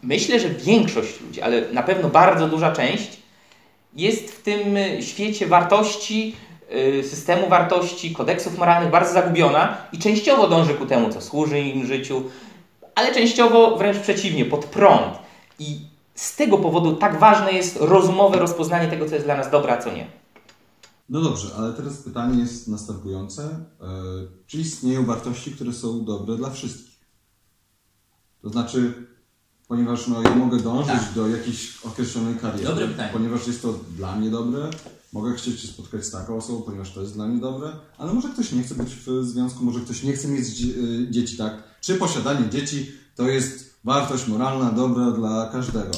myślę, 0.03 0.41
że 0.41 0.49
większość 0.49 1.21
ludzi, 1.21 1.43
ale 1.43 1.73
na 1.73 1.83
pewno 1.83 2.09
bardzo 2.09 2.49
duża 2.49 2.73
część 2.73 3.19
jest 3.97 4.31
w 4.31 4.43
tym 4.43 4.77
świecie 5.01 5.47
wartości, 5.47 6.37
y, 6.99 7.03
systemu 7.03 7.49
wartości, 7.49 8.15
kodeksów 8.15 8.59
moralnych 8.59 8.91
bardzo 8.91 9.13
zagubiona 9.13 9.77
i 9.93 9.99
częściowo 9.99 10.49
dąży 10.49 10.75
ku 10.75 10.87
temu, 10.87 11.13
co 11.13 11.21
służy 11.21 11.61
im 11.61 11.87
życiu, 11.87 12.23
ale 12.95 13.15
częściowo 13.15 13.77
wręcz 13.77 13.99
przeciwnie, 13.99 14.45
pod 14.45 14.65
prąd. 14.65 15.19
I 15.59 15.94
z 16.15 16.37
tego 16.37 16.59
powodu 16.59 16.97
tak 16.97 17.21
ważne 17.21 17.53
jest 17.53 17.77
rozumowe 17.81 18.39
rozpoznanie 18.39 18.89
tego, 18.91 19.07
co 19.07 19.15
jest 19.15 19.27
dla 19.27 19.37
nas 19.37 19.51
dobre, 19.51 19.73
a 19.73 19.83
co 19.83 19.95
nie. 19.95 20.11
No 21.09 21.21
dobrze, 21.21 21.49
ale 21.57 21.73
teraz 21.73 21.97
pytanie 21.97 22.41
jest 22.41 22.69
następujące. 22.69 23.43
E, 23.45 23.87
czy 24.47 24.59
istnieją 24.59 25.05
wartości, 25.05 25.53
które 25.53 25.73
są 25.73 26.05
dobre 26.05 26.37
dla 26.37 26.51
wszystkich? 26.51 26.95
To 28.43 28.49
znaczy, 28.49 29.07
ponieważ 29.69 30.09
no, 30.09 30.23
ja 30.23 30.35
mogę 30.35 30.59
dążyć 30.59 30.95
tak. 30.95 31.13
do 31.15 31.29
jakiejś 31.29 31.85
określonej 31.85 32.35
kariery, 32.35 32.65
dobre 32.65 32.89
pytanie. 32.89 33.11
ponieważ 33.13 33.47
jest 33.47 33.63
to 33.63 33.75
dla 33.97 34.17
mnie 34.17 34.31
dobre, 34.31 34.71
mogę 35.13 35.35
chcieć 35.35 35.61
się 35.61 35.69
spotkać 35.69 36.05
z 36.05 36.11
taką 36.11 36.37
osobą, 36.37 36.63
ponieważ 36.63 36.93
to 36.93 37.01
jest 37.01 37.15
dla 37.15 37.27
mnie 37.27 37.41
dobre, 37.41 37.73
ale 37.99 38.13
może 38.13 38.29
ktoś 38.29 38.53
nie 38.53 38.63
chce 38.63 38.75
być 38.75 38.95
w 38.95 39.25
związku, 39.25 39.65
może 39.65 39.81
ktoś 39.81 40.03
nie 40.03 40.13
chce 40.13 40.29
mieć 40.29 40.47
e, 40.49 41.11
dzieci, 41.11 41.37
tak? 41.37 41.63
Czy 41.81 41.95
posiadanie 41.95 42.51
dzieci 42.51 42.93
to 43.17 43.29
jest 43.29 43.74
wartość 43.85 44.27
moralna, 44.27 44.71
dobra 44.71 45.05
dla 45.05 45.49
każdego? 45.53 45.91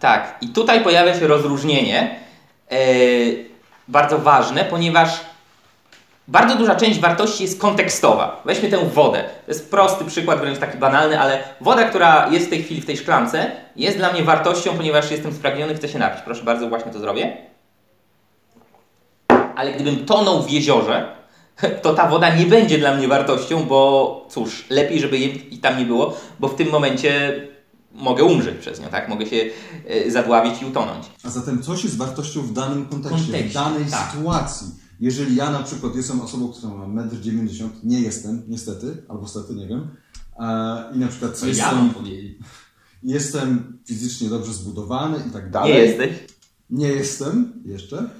Tak, 0.00 0.38
i 0.40 0.48
tutaj 0.48 0.84
pojawia 0.84 1.20
się 1.20 1.26
rozróżnienie. 1.26 2.20
Yy 2.70 3.48
bardzo 3.88 4.18
ważne, 4.18 4.64
ponieważ 4.64 5.20
bardzo 6.28 6.56
duża 6.56 6.76
część 6.76 7.00
wartości 7.00 7.42
jest 7.42 7.60
kontekstowa. 7.60 8.42
Weźmy 8.44 8.68
tę 8.68 8.88
wodę. 8.88 9.24
To 9.46 9.50
jest 9.50 9.70
prosty 9.70 10.04
przykład, 10.04 10.40
wręcz 10.40 10.58
taki 10.58 10.78
banalny, 10.78 11.20
ale 11.20 11.38
woda, 11.60 11.84
która 11.84 12.28
jest 12.30 12.46
w 12.46 12.50
tej 12.50 12.62
chwili 12.62 12.80
w 12.80 12.86
tej 12.86 12.96
szklance, 12.96 13.50
jest 13.76 13.96
dla 13.96 14.12
mnie 14.12 14.22
wartością, 14.22 14.76
ponieważ 14.76 15.10
jestem 15.10 15.34
spragniony, 15.34 15.74
chcę 15.74 15.88
się 15.88 15.98
napić. 15.98 16.20
Proszę 16.22 16.42
bardzo, 16.42 16.68
właśnie 16.68 16.92
to 16.92 16.98
zrobię. 16.98 17.36
Ale 19.56 19.72
gdybym 19.72 20.06
tonął 20.06 20.42
w 20.42 20.50
jeziorze, 20.50 21.12
to 21.82 21.94
ta 21.94 22.08
woda 22.08 22.36
nie 22.36 22.46
będzie 22.46 22.78
dla 22.78 22.96
mnie 22.96 23.08
wartością, 23.08 23.64
bo 23.64 24.26
cóż, 24.30 24.66
lepiej, 24.70 25.00
żeby 25.00 25.18
jej 25.18 25.58
tam 25.62 25.78
nie 25.78 25.84
było, 25.84 26.16
bo 26.40 26.48
w 26.48 26.54
tym 26.54 26.70
momencie 26.70 27.42
mogę 27.92 28.24
umrzeć 28.24 28.58
przez 28.58 28.80
nią, 28.80 28.88
tak? 28.88 29.08
Mogę 29.08 29.26
się 29.26 29.50
e, 29.86 30.10
zadławić 30.10 30.62
i 30.62 30.66
utonąć. 30.66 31.06
A 31.24 31.30
zatem 31.30 31.62
coś 31.62 31.84
jest 31.84 31.96
wartością 31.96 32.42
w 32.42 32.52
danym 32.52 32.86
kontekście, 32.86 33.22
kontekście 33.22 33.50
w 33.50 33.52
danej 33.52 33.84
tak. 33.84 34.10
sytuacji. 34.10 34.66
Jeżeli 35.00 35.36
ja 35.36 35.50
na 35.50 35.62
przykład 35.62 35.96
jestem 35.96 36.20
osobą, 36.20 36.52
która 36.52 36.74
ma 36.74 37.02
1,90 37.02 37.64
m, 37.64 37.70
nie 37.84 38.00
jestem, 38.00 38.42
niestety, 38.48 39.02
albo 39.08 39.28
stety, 39.28 39.54
nie 39.54 39.66
wiem, 39.66 39.88
i 40.94 40.98
na 40.98 41.08
przykład 41.08 41.38
Co 41.38 41.46
jestem, 41.46 41.92
ja 42.04 42.12
jestem 43.14 43.78
fizycznie 43.86 44.28
dobrze 44.28 44.52
zbudowany 44.52 45.18
i 45.28 45.30
tak 45.30 45.50
dalej. 45.50 45.72
Nie 45.72 45.78
jesteś? 45.78 46.10
Nie 46.70 46.88
jestem 46.88 47.62
jeszcze, 47.64 48.10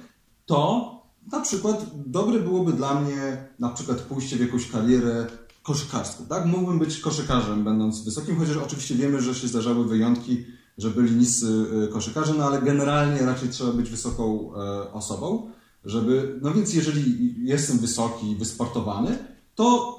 to 0.45 0.98
na 1.31 1.39
przykład 1.39 1.85
dobre 1.95 2.39
byłoby 2.39 2.73
dla 2.73 3.01
mnie 3.01 3.47
na 3.59 3.69
przykład 3.69 4.01
pójście 4.01 4.35
w 4.35 4.41
jakąś 4.41 4.71
karierę 4.71 5.27
koszykarską, 5.63 6.25
tak? 6.25 6.45
Mógłbym 6.45 6.79
być 6.79 6.99
koszykarzem, 6.99 7.63
będąc 7.63 8.03
wysokim, 8.03 8.37
chociaż 8.37 8.57
oczywiście 8.57 8.95
wiemy, 8.95 9.21
że 9.21 9.35
się 9.35 9.47
zdarzały 9.47 9.85
wyjątki, 9.85 10.45
że 10.77 10.89
byli 10.89 11.15
niscy 11.15 11.65
y, 11.85 11.87
koszykarze, 11.87 12.33
no 12.33 12.45
ale 12.45 12.61
generalnie 12.61 13.21
raczej 13.21 13.49
trzeba 13.49 13.71
być 13.71 13.89
wysoką 13.89 14.51
e, 14.55 14.93
osobą, 14.93 15.51
żeby, 15.85 16.39
no 16.41 16.53
więc 16.53 16.73
jeżeli 16.73 17.35
jestem 17.45 17.77
wysoki, 17.77 18.35
wysportowany, 18.35 19.17
to, 19.55 19.97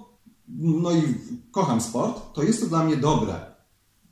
no 0.58 0.92
i 0.92 1.14
kocham 1.50 1.80
sport, 1.80 2.34
to 2.34 2.42
jest 2.42 2.60
to 2.60 2.66
dla 2.66 2.84
mnie 2.84 2.96
dobre, 2.96 3.40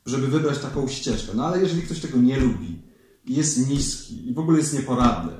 żeby 0.06 0.28
wybrać 0.28 0.58
taką 0.58 0.88
ścieżkę. 0.88 1.32
No 1.34 1.46
ale 1.46 1.60
jeżeli 1.62 1.82
ktoś 1.82 2.00
tego 2.00 2.18
nie 2.18 2.40
lubi, 2.40 2.82
jest 3.26 3.68
niski 3.68 4.28
i 4.28 4.34
w 4.34 4.38
ogóle 4.38 4.58
jest 4.58 4.74
nieporadny, 4.74 5.32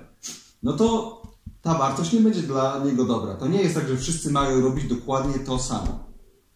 no 0.63 0.73
to 0.73 1.18
ta 1.69 1.79
wartość 1.79 2.13
nie 2.13 2.21
będzie 2.21 2.43
dla 2.43 2.85
niego 2.85 3.05
dobra. 3.05 3.35
To 3.35 3.49
nie 3.49 3.63
jest 3.63 3.75
tak, 3.75 3.89
że 3.89 3.97
wszyscy 3.97 4.31
mają 4.31 4.61
robić 4.61 4.85
dokładnie 4.85 5.39
to 5.39 5.59
samo. 5.59 6.05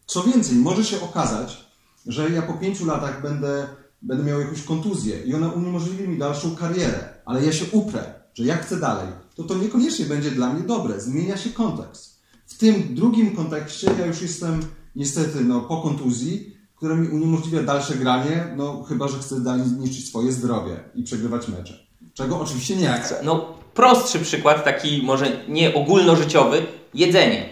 Co 0.07 0.23
więcej, 0.23 0.57
może 0.57 0.85
się 0.85 1.01
okazać, 1.01 1.67
że 2.07 2.31
ja 2.31 2.43
po 2.43 2.53
pięciu 2.53 2.87
latach 2.87 3.23
będę, 3.23 3.67
będę 4.03 4.25
miał 4.25 4.41
jakąś 4.41 4.63
kontuzję 4.63 5.23
i 5.23 5.35
ona 5.35 5.49
uniemożliwi 5.49 6.09
mi 6.09 6.19
dalszą 6.19 6.57
karierę, 6.57 7.15
ale 7.25 7.45
ja 7.45 7.53
się 7.53 7.65
uprę, 7.73 8.15
że 8.35 8.45
jak 8.45 8.67
chcę 8.67 8.81
dalej, 8.81 9.07
to 9.35 9.43
to 9.45 9.55
niekoniecznie 9.55 10.07
będzie 10.07 10.31
dla 10.31 10.53
mnie 10.53 10.63
dobre. 10.63 11.01
Zmienia 11.01 11.37
się 11.37 11.51
kontekst. 11.51 12.23
W 12.47 12.59
tym 12.59 12.95
drugim 12.95 13.37
kontekście 13.37 13.91
ja 13.99 14.07
już 14.07 14.23
jestem 14.23 14.61
niestety 14.97 15.45
no, 15.45 15.61
po 15.61 15.83
kontuzji, 15.83 16.57
która 16.77 16.97
mi 16.97 17.09
uniemożliwia 17.09 17.63
dalsze 17.63 17.95
granie, 17.95 18.55
no 18.57 18.83
chyba, 18.83 19.09
że 19.09 19.19
chcę 19.19 19.41
dalej 19.41 19.69
zniszczyć 19.69 20.09
swoje 20.09 20.33
zdrowie 20.33 20.81
i 20.95 21.03
przegrywać 21.03 21.49
mecze. 21.49 21.92
Czego 22.15 22.41
oczywiście 22.41 22.77
nie 22.77 22.89
chcę. 22.89 23.21
No, 23.23 23.47
prostszy 23.75 24.19
przykład, 24.19 24.65
taki 24.65 25.03
może 25.05 25.27
nie 25.49 25.75
ogólnożyciowy, 25.75 26.63
jedzenie. 26.95 27.45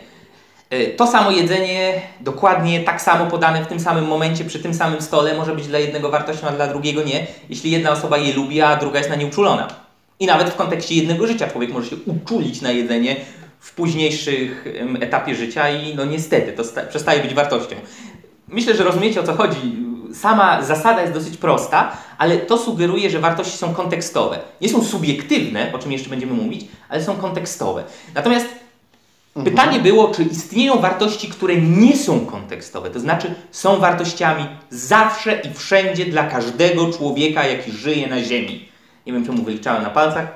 E, 0.70 0.86
to 0.86 1.06
samo 1.06 1.30
jedzenie, 1.30 2.02
dokładnie 2.20 2.80
tak 2.80 3.02
samo 3.02 3.26
podane 3.26 3.64
w 3.64 3.66
tym 3.66 3.80
samym 3.80 4.04
momencie, 4.04 4.44
przy 4.44 4.58
tym 4.58 4.74
samym 4.74 5.02
stole, 5.02 5.36
może 5.36 5.54
być 5.54 5.66
dla 5.66 5.78
jednego 5.78 6.10
wartością, 6.10 6.46
a 6.46 6.52
dla 6.52 6.66
drugiego 6.66 7.02
nie, 7.02 7.26
jeśli 7.48 7.70
jedna 7.70 7.90
osoba 7.90 8.18
je 8.18 8.34
lubi, 8.34 8.60
a 8.60 8.76
druga 8.76 8.98
jest 8.98 9.10
na 9.10 9.16
nie 9.16 9.26
uczulona. 9.26 9.68
I 10.20 10.26
nawet 10.26 10.50
w 10.50 10.56
kontekście 10.56 10.94
jednego 10.94 11.26
życia 11.26 11.48
człowiek 11.48 11.72
może 11.72 11.90
się 11.90 11.96
uczulić 12.06 12.60
na 12.60 12.70
jedzenie 12.70 13.16
w 13.60 13.74
późniejszych 13.74 14.64
etapie 15.00 15.34
życia 15.34 15.70
i 15.70 15.94
no 15.94 16.04
niestety 16.04 16.52
to 16.52 16.62
przestaje 16.88 17.22
być 17.22 17.34
wartością. 17.34 17.76
Myślę, 18.48 18.76
że 18.76 18.84
rozumiecie 18.84 19.20
o 19.20 19.22
co 19.22 19.34
chodzi. 19.34 19.89
Sama 20.14 20.62
zasada 20.62 21.00
jest 21.00 21.14
dosyć 21.14 21.36
prosta, 21.36 21.92
ale 22.18 22.38
to 22.38 22.58
sugeruje, 22.58 23.10
że 23.10 23.18
wartości 23.18 23.58
są 23.58 23.74
kontekstowe. 23.74 24.38
Nie 24.60 24.68
są 24.68 24.84
subiektywne, 24.84 25.72
o 25.74 25.78
czym 25.78 25.92
jeszcze 25.92 26.10
będziemy 26.10 26.32
mówić, 26.32 26.68
ale 26.88 27.04
są 27.04 27.16
kontekstowe. 27.16 27.84
Natomiast 28.14 28.46
Mhm. 29.36 29.56
Pytanie 29.56 29.80
było, 29.80 30.14
czy 30.14 30.22
istnieją 30.22 30.80
wartości, 30.80 31.28
które 31.28 31.56
nie 31.56 31.96
są 31.96 32.26
kontekstowe, 32.26 32.90
to 32.90 33.00
znaczy 33.00 33.34
są 33.50 33.78
wartościami 33.78 34.46
zawsze 34.70 35.40
i 35.40 35.54
wszędzie 35.54 36.06
dla 36.06 36.24
każdego 36.24 36.92
człowieka, 36.92 37.46
jaki 37.46 37.72
żyje 37.72 38.06
na 38.06 38.22
Ziemi. 38.22 38.68
Nie 39.06 39.12
wiem, 39.12 39.26
czemu 39.26 39.42
wyliczałem 39.42 39.82
na 39.82 39.90
palcach, 39.90 40.26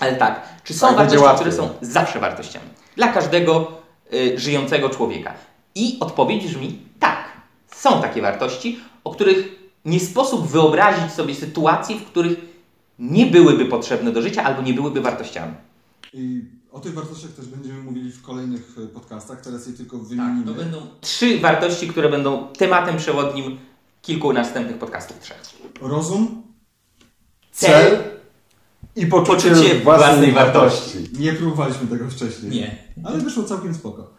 ale 0.00 0.16
tak. 0.16 0.42
Czy 0.64 0.74
są 0.74 0.86
tak, 0.86 0.96
wartości, 0.96 1.34
które 1.34 1.52
są 1.52 1.68
zawsze 1.80 2.20
wartościami? 2.20 2.66
Dla 2.96 3.08
każdego 3.08 3.72
y, 4.14 4.38
żyjącego 4.38 4.90
człowieka. 4.90 5.34
I 5.74 5.96
odpowiedź 6.00 6.46
brzmi 6.46 6.78
tak. 7.00 7.17
Są 7.78 8.02
takie 8.02 8.22
wartości, 8.22 8.80
o 9.04 9.10
których 9.10 9.48
nie 9.84 10.00
sposób 10.00 10.46
wyobrazić 10.46 11.12
sobie 11.12 11.34
sytuacji, 11.34 11.98
w 11.98 12.04
których 12.04 12.38
nie 12.98 13.26
byłyby 13.26 13.66
potrzebne 13.66 14.12
do 14.12 14.22
życia 14.22 14.42
albo 14.44 14.62
nie 14.62 14.74
byłyby 14.74 15.00
wartościami. 15.00 15.54
I 16.12 16.44
o 16.72 16.80
tych 16.80 16.94
wartościach 16.94 17.30
też 17.30 17.46
będziemy 17.46 17.82
mówili 17.82 18.12
w 18.12 18.22
kolejnych 18.22 18.76
e, 18.84 18.86
podcastach, 18.86 19.40
teraz 19.40 19.66
je 19.66 19.72
tylko 19.72 19.98
wymienimy. 19.98 20.44
Tak, 20.46 20.54
to 20.54 20.62
będą 20.62 20.80
trzy 21.00 21.38
wartości, 21.38 21.88
które 21.88 22.08
będą 22.08 22.48
tematem 22.48 22.96
przewodnim 22.96 23.58
kilku 24.02 24.32
następnych 24.32 24.78
podcastów 24.78 25.20
trzech. 25.20 25.42
Rozum, 25.80 26.42
cel, 27.52 27.70
cel 27.70 28.04
i 28.96 29.06
poczucie, 29.06 29.50
poczucie 29.50 29.80
własnej 29.80 30.32
wartości. 30.32 30.98
Nie 31.18 31.32
próbowaliśmy 31.32 31.86
tego 31.86 32.10
wcześniej. 32.10 32.52
Nie. 32.52 32.76
Ale 33.04 33.18
wyszło 33.18 33.42
całkiem 33.42 33.74
spoko. 33.74 34.17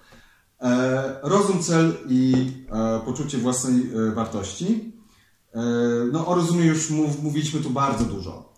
E, 0.61 1.19
rozum, 1.23 1.63
cel 1.63 1.93
i 2.09 2.33
e, 2.71 2.99
poczucie 3.05 3.37
własnej 3.37 3.81
e, 3.81 4.11
wartości. 4.11 4.99
No 6.11 6.27
o 6.27 6.35
rozumie 6.35 6.65
już 6.65 6.89
mów, 6.89 7.23
mówiliśmy 7.23 7.61
tu 7.61 7.69
bardzo 7.69 8.05
dużo. 8.05 8.53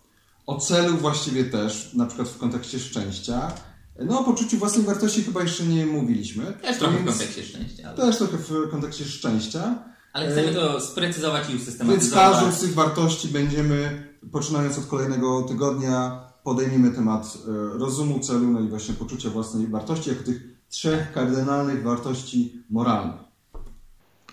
O 0.46 0.58
celu 0.58 0.96
właściwie 0.96 1.44
też, 1.44 1.94
na 1.94 2.06
przykład 2.06 2.28
w 2.28 2.38
kontekście 2.38 2.78
szczęścia. 2.78 3.52
No 3.98 4.20
o 4.20 4.24
poczuciu 4.24 4.56
własnej 4.56 4.86
wartości 4.86 5.22
chyba 5.22 5.42
jeszcze 5.42 5.64
nie 5.64 5.86
mówiliśmy. 5.86 6.44
Też 6.62 6.78
trochę 6.78 6.98
w 6.98 7.06
kontekście 7.06 7.42
szczęścia. 7.42 7.88
Ale... 7.88 7.96
Też 7.96 8.18
trochę 8.18 8.36
w 8.36 8.70
kontekście 8.70 9.04
szczęścia. 9.04 9.78
Ale 10.12 10.30
chcemy 10.30 10.54
to 10.54 10.80
sprecyzować 10.80 11.50
i 11.50 11.56
usystematyzować. 11.56 12.00
Więc 12.00 12.14
każdą 12.14 12.52
z 12.52 12.60
tych 12.60 12.74
wartości 12.74 13.28
będziemy, 13.28 14.06
poczynając 14.32 14.78
od 14.78 14.86
kolejnego 14.86 15.42
tygodnia, 15.42 16.20
podejmiemy 16.44 16.90
temat 16.90 17.38
rozumu, 17.72 18.20
celu, 18.20 18.46
no 18.46 18.60
i 18.60 18.68
właśnie 18.68 18.94
poczucia 18.94 19.30
własnej 19.30 19.66
wartości, 19.66 20.10
jako 20.10 20.22
tych 20.22 20.51
trzech 20.72 21.12
kardynalnych 21.12 21.82
wartości 21.82 22.52
moralnych. 22.70 23.20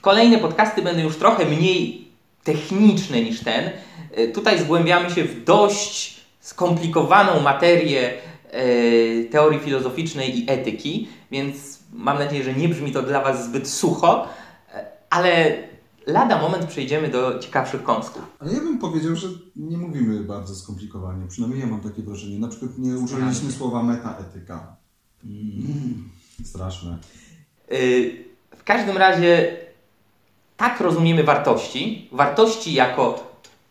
Kolejne 0.01 0.37
podcasty 0.37 0.81
będą 0.81 1.01
już 1.01 1.17
trochę 1.17 1.45
mniej 1.45 2.07
techniczne 2.43 3.21
niż 3.21 3.39
ten. 3.39 3.71
E, 4.11 4.27
tutaj 4.27 4.59
zgłębiamy 4.59 5.09
się 5.09 5.23
w 5.23 5.43
dość 5.43 6.19
skomplikowaną 6.39 7.41
materię 7.41 8.13
E, 8.51 9.25
teorii 9.25 9.59
filozoficznej 9.59 10.39
i 10.39 10.51
etyki, 10.51 11.07
więc 11.31 11.79
mam 11.93 12.19
nadzieję, 12.19 12.43
że 12.43 12.53
nie 12.53 12.69
brzmi 12.69 12.91
to 12.91 13.03
dla 13.03 13.23
Was 13.23 13.45
zbyt 13.45 13.67
sucho, 13.67 14.27
e, 14.73 14.85
ale 15.09 15.57
lada 16.07 16.41
moment 16.41 16.65
przejdziemy 16.65 17.09
do 17.09 17.39
ciekawszych 17.39 17.83
kąsków. 17.83 18.21
Ale 18.39 18.53
ja 18.53 18.59
bym 18.59 18.77
powiedział, 18.77 19.15
że 19.15 19.27
nie 19.55 19.77
mówimy 19.77 20.23
bardzo 20.23 20.55
skomplikowanie, 20.55 21.27
przynajmniej 21.27 21.61
ja 21.61 21.67
mam 21.67 21.81
takie 21.81 22.01
wrażenie. 22.01 22.39
Na 22.39 22.47
przykład 22.47 22.77
nie 22.77 22.97
użyliśmy 22.97 23.51
słowa 23.51 23.83
metaetyka. 23.83 24.75
Mm. 25.25 26.09
Straszne. 26.45 26.97
E, 27.71 27.77
w 28.57 28.63
każdym 28.63 28.97
razie 28.97 29.57
tak 30.57 30.79
rozumiemy 30.79 31.23
wartości, 31.23 32.09
wartości 32.11 32.73
jako, 32.73 33.23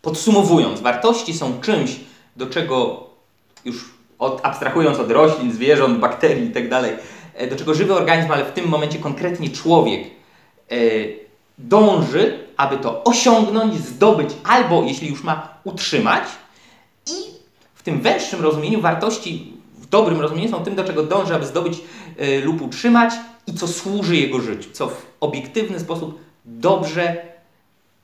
podsumowując, 0.02 0.81
wartości 0.81 1.35
są 1.35 1.61
czymś, 1.61 1.96
do 2.37 2.46
czego 2.46 3.07
już 3.64 3.85
od, 4.18 4.40
abstrahując 4.42 4.98
od 4.98 5.11
roślin, 5.11 5.52
zwierząt, 5.52 5.98
bakterii 5.98 6.46
itd., 6.46 6.68
tak 7.38 7.50
do 7.50 7.57
czego 7.57 7.74
żywy 7.74 7.94
organizm, 7.94 8.33
ale 8.33 8.44
w 8.44 8.52
tym 8.52 8.68
momencie 8.68 8.98
konkretnie 8.98 9.50
człowiek 9.50 10.07
e, 10.70 10.76
dąży, 11.59 12.38
aby 12.57 12.76
to 12.76 13.04
osiągnąć, 13.04 13.74
zdobyć, 13.74 14.31
albo 14.44 14.83
jeśli 14.83 15.09
już 15.09 15.22
ma, 15.22 15.59
utrzymać. 15.64 16.24
I 17.07 17.12
w 17.74 17.83
tym 17.83 18.00
węższym 18.00 18.42
rozumieniu 18.42 18.81
wartości, 18.81 19.58
w 19.88 19.90
dobrym 19.90 20.20
rozumieniu 20.20 20.51
są 20.51 20.64
tym, 20.64 20.74
do 20.74 20.85
czego 20.85 21.03
dąży, 21.03 21.35
aby 21.35 21.46
zdobyć 21.46 21.81
e, 22.16 22.40
lub 22.40 22.62
utrzymać 22.62 23.14
i 23.46 23.55
co 23.55 23.68
służy 23.68 24.16
jego 24.16 24.40
życiu, 24.40 24.70
co 24.72 24.88
w 24.88 25.07
obiektywny 25.20 25.81
sposób 25.81 26.18
dobrze 26.44 27.16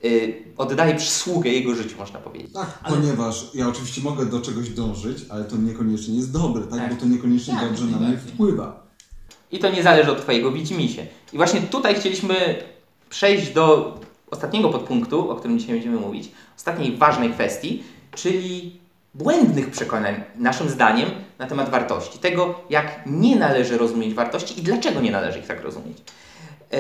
y, 0.04 0.44
oddaje 0.56 0.94
przysługę 0.94 1.50
jego 1.50 1.74
życiu, 1.74 1.96
można 1.98 2.18
powiedzieć. 2.18 2.52
Tak, 2.52 2.78
ale... 2.82 2.96
ponieważ 2.96 3.50
ja 3.54 3.68
oczywiście 3.68 4.00
mogę 4.00 4.26
do 4.26 4.40
czegoś 4.40 4.68
dążyć, 4.68 5.18
ale 5.28 5.44
to 5.44 5.56
niekoniecznie 5.56 6.16
jest 6.16 6.32
dobre, 6.32 6.62
tak? 6.62 6.78
tak. 6.78 6.94
Bo 6.94 7.00
to 7.00 7.06
niekoniecznie 7.06 7.54
tak, 7.54 7.68
dobrze 7.68 7.84
na 7.84 7.98
mnie 7.98 8.16
wpływa. 8.16 8.84
I 9.52 9.58
to 9.58 9.70
nie 9.70 9.82
zależy 9.82 10.12
od 10.12 10.22
Twojego 10.22 10.52
widzimisię. 10.52 11.06
I 11.32 11.36
właśnie 11.36 11.60
tutaj 11.60 11.94
chcieliśmy 11.94 12.34
przejść 13.10 13.52
do 13.52 13.94
ostatniego 14.30 14.70
podpunktu, 14.70 15.30
o 15.30 15.34
którym 15.34 15.58
dzisiaj 15.58 15.74
będziemy 15.74 15.96
mówić, 15.96 16.30
ostatniej 16.56 16.96
ważnej 16.96 17.30
kwestii, 17.30 17.82
czyli 18.14 18.80
błędnych 19.14 19.70
przekonań, 19.70 20.22
naszym 20.36 20.68
zdaniem, 20.68 21.10
na 21.38 21.46
temat 21.46 21.70
wartości. 21.70 22.18
Tego, 22.18 22.60
jak 22.70 23.02
nie 23.06 23.36
należy 23.36 23.78
rozumieć 23.78 24.14
wartości 24.14 24.60
i 24.60 24.62
dlaczego 24.62 25.00
nie 25.00 25.10
należy 25.10 25.38
ich 25.38 25.46
tak 25.46 25.62
rozumieć. 25.62 25.98
Yy, 26.72 26.78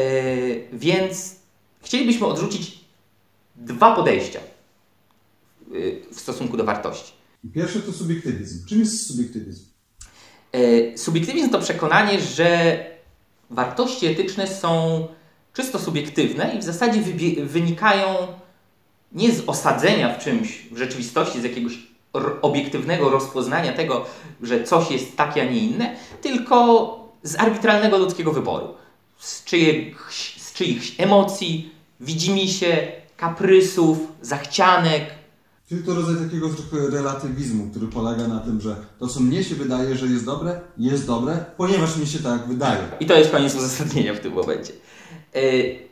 więc 0.72 1.36
chcielibyśmy 1.82 2.26
odrzucić 2.26 2.80
dwa 3.56 3.96
podejścia 3.96 4.40
yy, 5.70 6.02
w 6.12 6.20
stosunku 6.20 6.56
do 6.56 6.64
wartości. 6.64 7.12
Pierwsze 7.54 7.80
to 7.80 7.92
subiektywizm. 7.92 8.66
Czym 8.66 8.78
jest 8.78 9.06
subiektywizm? 9.06 9.64
Yy, 10.52 10.98
subiektywizm 10.98 11.50
to 11.50 11.58
przekonanie, 11.58 12.20
że 12.20 12.78
wartości 13.50 14.06
etyczne 14.06 14.46
są 14.46 15.06
czysto 15.52 15.78
subiektywne 15.78 16.54
i 16.56 16.58
w 16.58 16.64
zasadzie 16.64 17.02
wynikają 17.44 18.16
nie 19.12 19.32
z 19.32 19.48
osadzenia 19.48 20.14
w 20.14 20.24
czymś, 20.24 20.68
w 20.70 20.78
rzeczywistości, 20.78 21.40
z 21.40 21.44
jakiegoś 21.44 21.93
obiektywnego 22.42 23.10
rozpoznania 23.10 23.72
tego, 23.72 24.04
że 24.42 24.64
coś 24.64 24.90
jest 24.90 25.16
takie, 25.16 25.42
a 25.42 25.44
nie 25.44 25.58
inne, 25.58 25.96
tylko 26.22 26.98
z 27.22 27.40
arbitralnego 27.40 27.98
ludzkiego 27.98 28.32
wyboru. 28.32 28.74
Z 29.18 29.44
czyichś, 29.44 30.40
z 30.40 30.52
czyichś 30.52 30.94
emocji, 30.98 31.72
widzimisię, 32.00 32.92
kaprysów, 33.16 33.98
zachcianek. 34.22 35.04
Czyli 35.68 35.82
to 35.82 35.94
rodzaj 35.94 36.14
takiego 36.24 36.48
trochę 36.48 36.90
relatywizmu, 36.90 37.70
który 37.70 37.86
polega 37.86 38.28
na 38.28 38.40
tym, 38.40 38.60
że 38.60 38.76
to, 38.98 39.06
co 39.06 39.20
mnie 39.20 39.44
się 39.44 39.54
wydaje, 39.54 39.96
że 39.96 40.06
jest 40.06 40.24
dobre, 40.24 40.60
jest 40.78 41.06
dobre, 41.06 41.44
ponieważ 41.56 41.96
mi 41.96 42.06
się 42.06 42.18
tak 42.18 42.48
wydaje. 42.48 42.80
I 43.00 43.06
to 43.06 43.14
jest 43.14 43.30
koniec 43.30 43.54
uzasadnienia 43.54 44.14
w 44.14 44.20
tym 44.20 44.32
momencie. 44.32 44.72
Yy, 45.34 45.83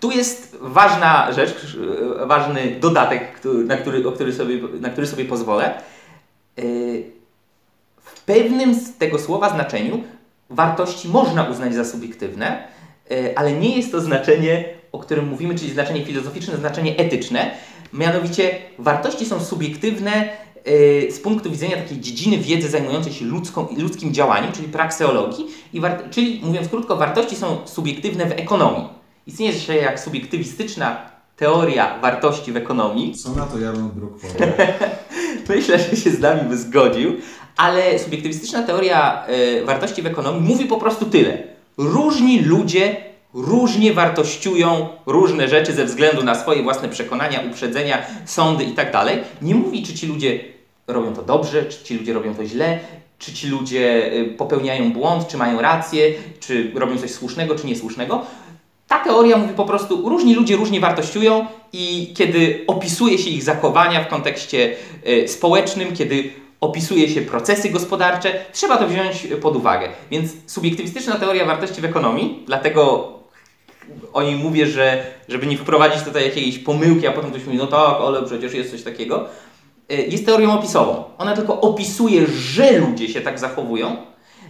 tu 0.00 0.10
jest 0.10 0.56
ważna 0.60 1.32
rzecz, 1.32 1.78
ważny 2.26 2.76
dodatek, 2.80 3.40
na 3.66 3.76
który, 3.76 4.08
o 4.08 4.12
który 4.12 4.32
sobie, 4.32 4.58
na 4.80 4.88
który 4.88 5.06
sobie 5.06 5.24
pozwolę. 5.24 5.82
Yy, 6.56 6.64
w 8.00 8.20
pewnym 8.24 8.74
z 8.74 8.96
tego 8.98 9.18
słowa 9.18 9.50
znaczeniu 9.50 10.04
wartości 10.50 11.08
można 11.08 11.44
uznać 11.44 11.74
za 11.74 11.84
subiektywne, 11.84 12.68
yy, 13.10 13.36
ale 13.36 13.52
nie 13.52 13.76
jest 13.76 13.92
to 13.92 14.00
znaczenie, 14.00 14.64
o 14.92 14.98
którym 14.98 15.28
mówimy, 15.28 15.54
czyli 15.54 15.72
znaczenie 15.72 16.04
filozoficzne, 16.04 16.56
znaczenie 16.56 16.96
etyczne. 16.96 17.50
Mianowicie 17.92 18.58
wartości 18.78 19.26
są 19.26 19.40
subiektywne 19.40 20.28
z 21.10 21.20
punktu 21.20 21.50
widzenia 21.50 21.76
takiej 21.76 22.00
dziedziny 22.00 22.38
wiedzy 22.38 22.68
zajmującej 22.68 23.12
się 23.12 23.24
ludzką, 23.24 23.68
ludzkim 23.76 24.14
działaniem, 24.14 24.52
czyli 24.52 24.68
prakseologii, 24.68 25.46
czyli 26.10 26.40
mówiąc 26.44 26.68
krótko, 26.68 26.96
wartości 26.96 27.36
są 27.36 27.58
subiektywne 27.66 28.26
w 28.26 28.32
ekonomii. 28.32 28.99
Istnieje 29.26 29.52
się 29.52 29.74
jak 29.74 30.00
subiektywistyczna 30.00 31.10
teoria 31.36 31.98
wartości 31.98 32.52
w 32.52 32.56
ekonomii. 32.56 33.14
Co 33.14 33.30
na 33.30 33.46
to 33.46 33.58
ja 33.58 33.72
bym 33.72 33.90
druk 33.90 34.20
Myślę, 35.48 35.78
że 35.78 35.96
się 35.96 36.10
z 36.10 36.20
nami 36.20 36.40
by 36.48 36.56
zgodził, 36.56 37.16
ale 37.56 37.98
subiektywistyczna 37.98 38.62
teoria 38.62 39.26
y, 39.28 39.64
wartości 39.64 40.02
w 40.02 40.06
ekonomii 40.06 40.40
mówi 40.40 40.64
po 40.64 40.76
prostu 40.76 41.06
tyle. 41.06 41.42
Różni 41.78 42.40
ludzie 42.42 42.96
różnie 43.34 43.92
wartościują 43.92 44.88
różne 45.06 45.48
rzeczy 45.48 45.72
ze 45.72 45.84
względu 45.84 46.24
na 46.24 46.34
swoje 46.34 46.62
własne 46.62 46.88
przekonania, 46.88 47.40
uprzedzenia, 47.50 48.06
sądy 48.26 48.64
itd. 48.64 48.90
Tak 48.92 49.06
Nie 49.42 49.54
mówi, 49.54 49.82
czy 49.82 49.94
ci 49.94 50.06
ludzie 50.06 50.40
robią 50.86 51.14
to 51.14 51.22
dobrze, 51.22 51.64
czy 51.64 51.84
ci 51.84 51.98
ludzie 51.98 52.12
robią 52.12 52.34
to 52.34 52.44
źle, 52.44 52.78
czy 53.18 53.32
ci 53.32 53.48
ludzie 53.48 54.12
e, 54.12 54.24
popełniają 54.24 54.92
błąd, 54.92 55.28
czy 55.28 55.36
mają 55.36 55.60
rację, 55.60 56.12
czy 56.40 56.72
robią 56.74 56.98
coś 56.98 57.10
słusznego, 57.10 57.54
czy 57.54 57.66
niesłusznego. 57.66 58.26
Ta 58.90 58.98
teoria 58.98 59.36
mówi 59.36 59.54
po 59.54 59.64
prostu, 59.64 60.08
różni 60.08 60.34
ludzie 60.34 60.56
różnie 60.56 60.80
wartościują 60.80 61.46
i 61.72 62.14
kiedy 62.16 62.64
opisuje 62.66 63.18
się 63.18 63.30
ich 63.30 63.42
zachowania 63.42 64.04
w 64.04 64.08
kontekście 64.08 64.76
y, 65.08 65.28
społecznym, 65.28 65.96
kiedy 65.96 66.30
opisuje 66.60 67.08
się 67.08 67.22
procesy 67.22 67.70
gospodarcze, 67.70 68.44
trzeba 68.52 68.76
to 68.76 68.88
wziąć 68.88 69.28
pod 69.42 69.56
uwagę. 69.56 69.88
Więc 70.10 70.32
subiektywistyczna 70.46 71.16
teoria 71.16 71.44
wartości 71.44 71.80
w 71.80 71.84
ekonomii, 71.84 72.42
dlatego 72.46 73.12
o 74.12 74.22
niej 74.22 74.36
mówię, 74.36 74.66
że 74.66 75.04
żeby 75.28 75.46
nie 75.46 75.56
wprowadzić 75.56 76.02
tutaj 76.02 76.24
jakiejś 76.24 76.58
pomyłki, 76.58 77.06
a 77.06 77.12
potem 77.12 77.30
ktoś 77.30 77.44
mówi, 77.44 77.58
no 77.58 77.66
tak, 77.66 77.96
ale 78.06 78.22
przecież 78.22 78.54
jest 78.54 78.70
coś 78.70 78.82
takiego, 78.82 79.28
y, 79.92 79.96
jest 79.96 80.26
teorią 80.26 80.52
opisową. 80.52 81.04
Ona 81.18 81.36
tylko 81.36 81.60
opisuje, 81.60 82.26
że 82.26 82.78
ludzie 82.78 83.08
się 83.08 83.20
tak 83.20 83.38
zachowują, 83.38 83.96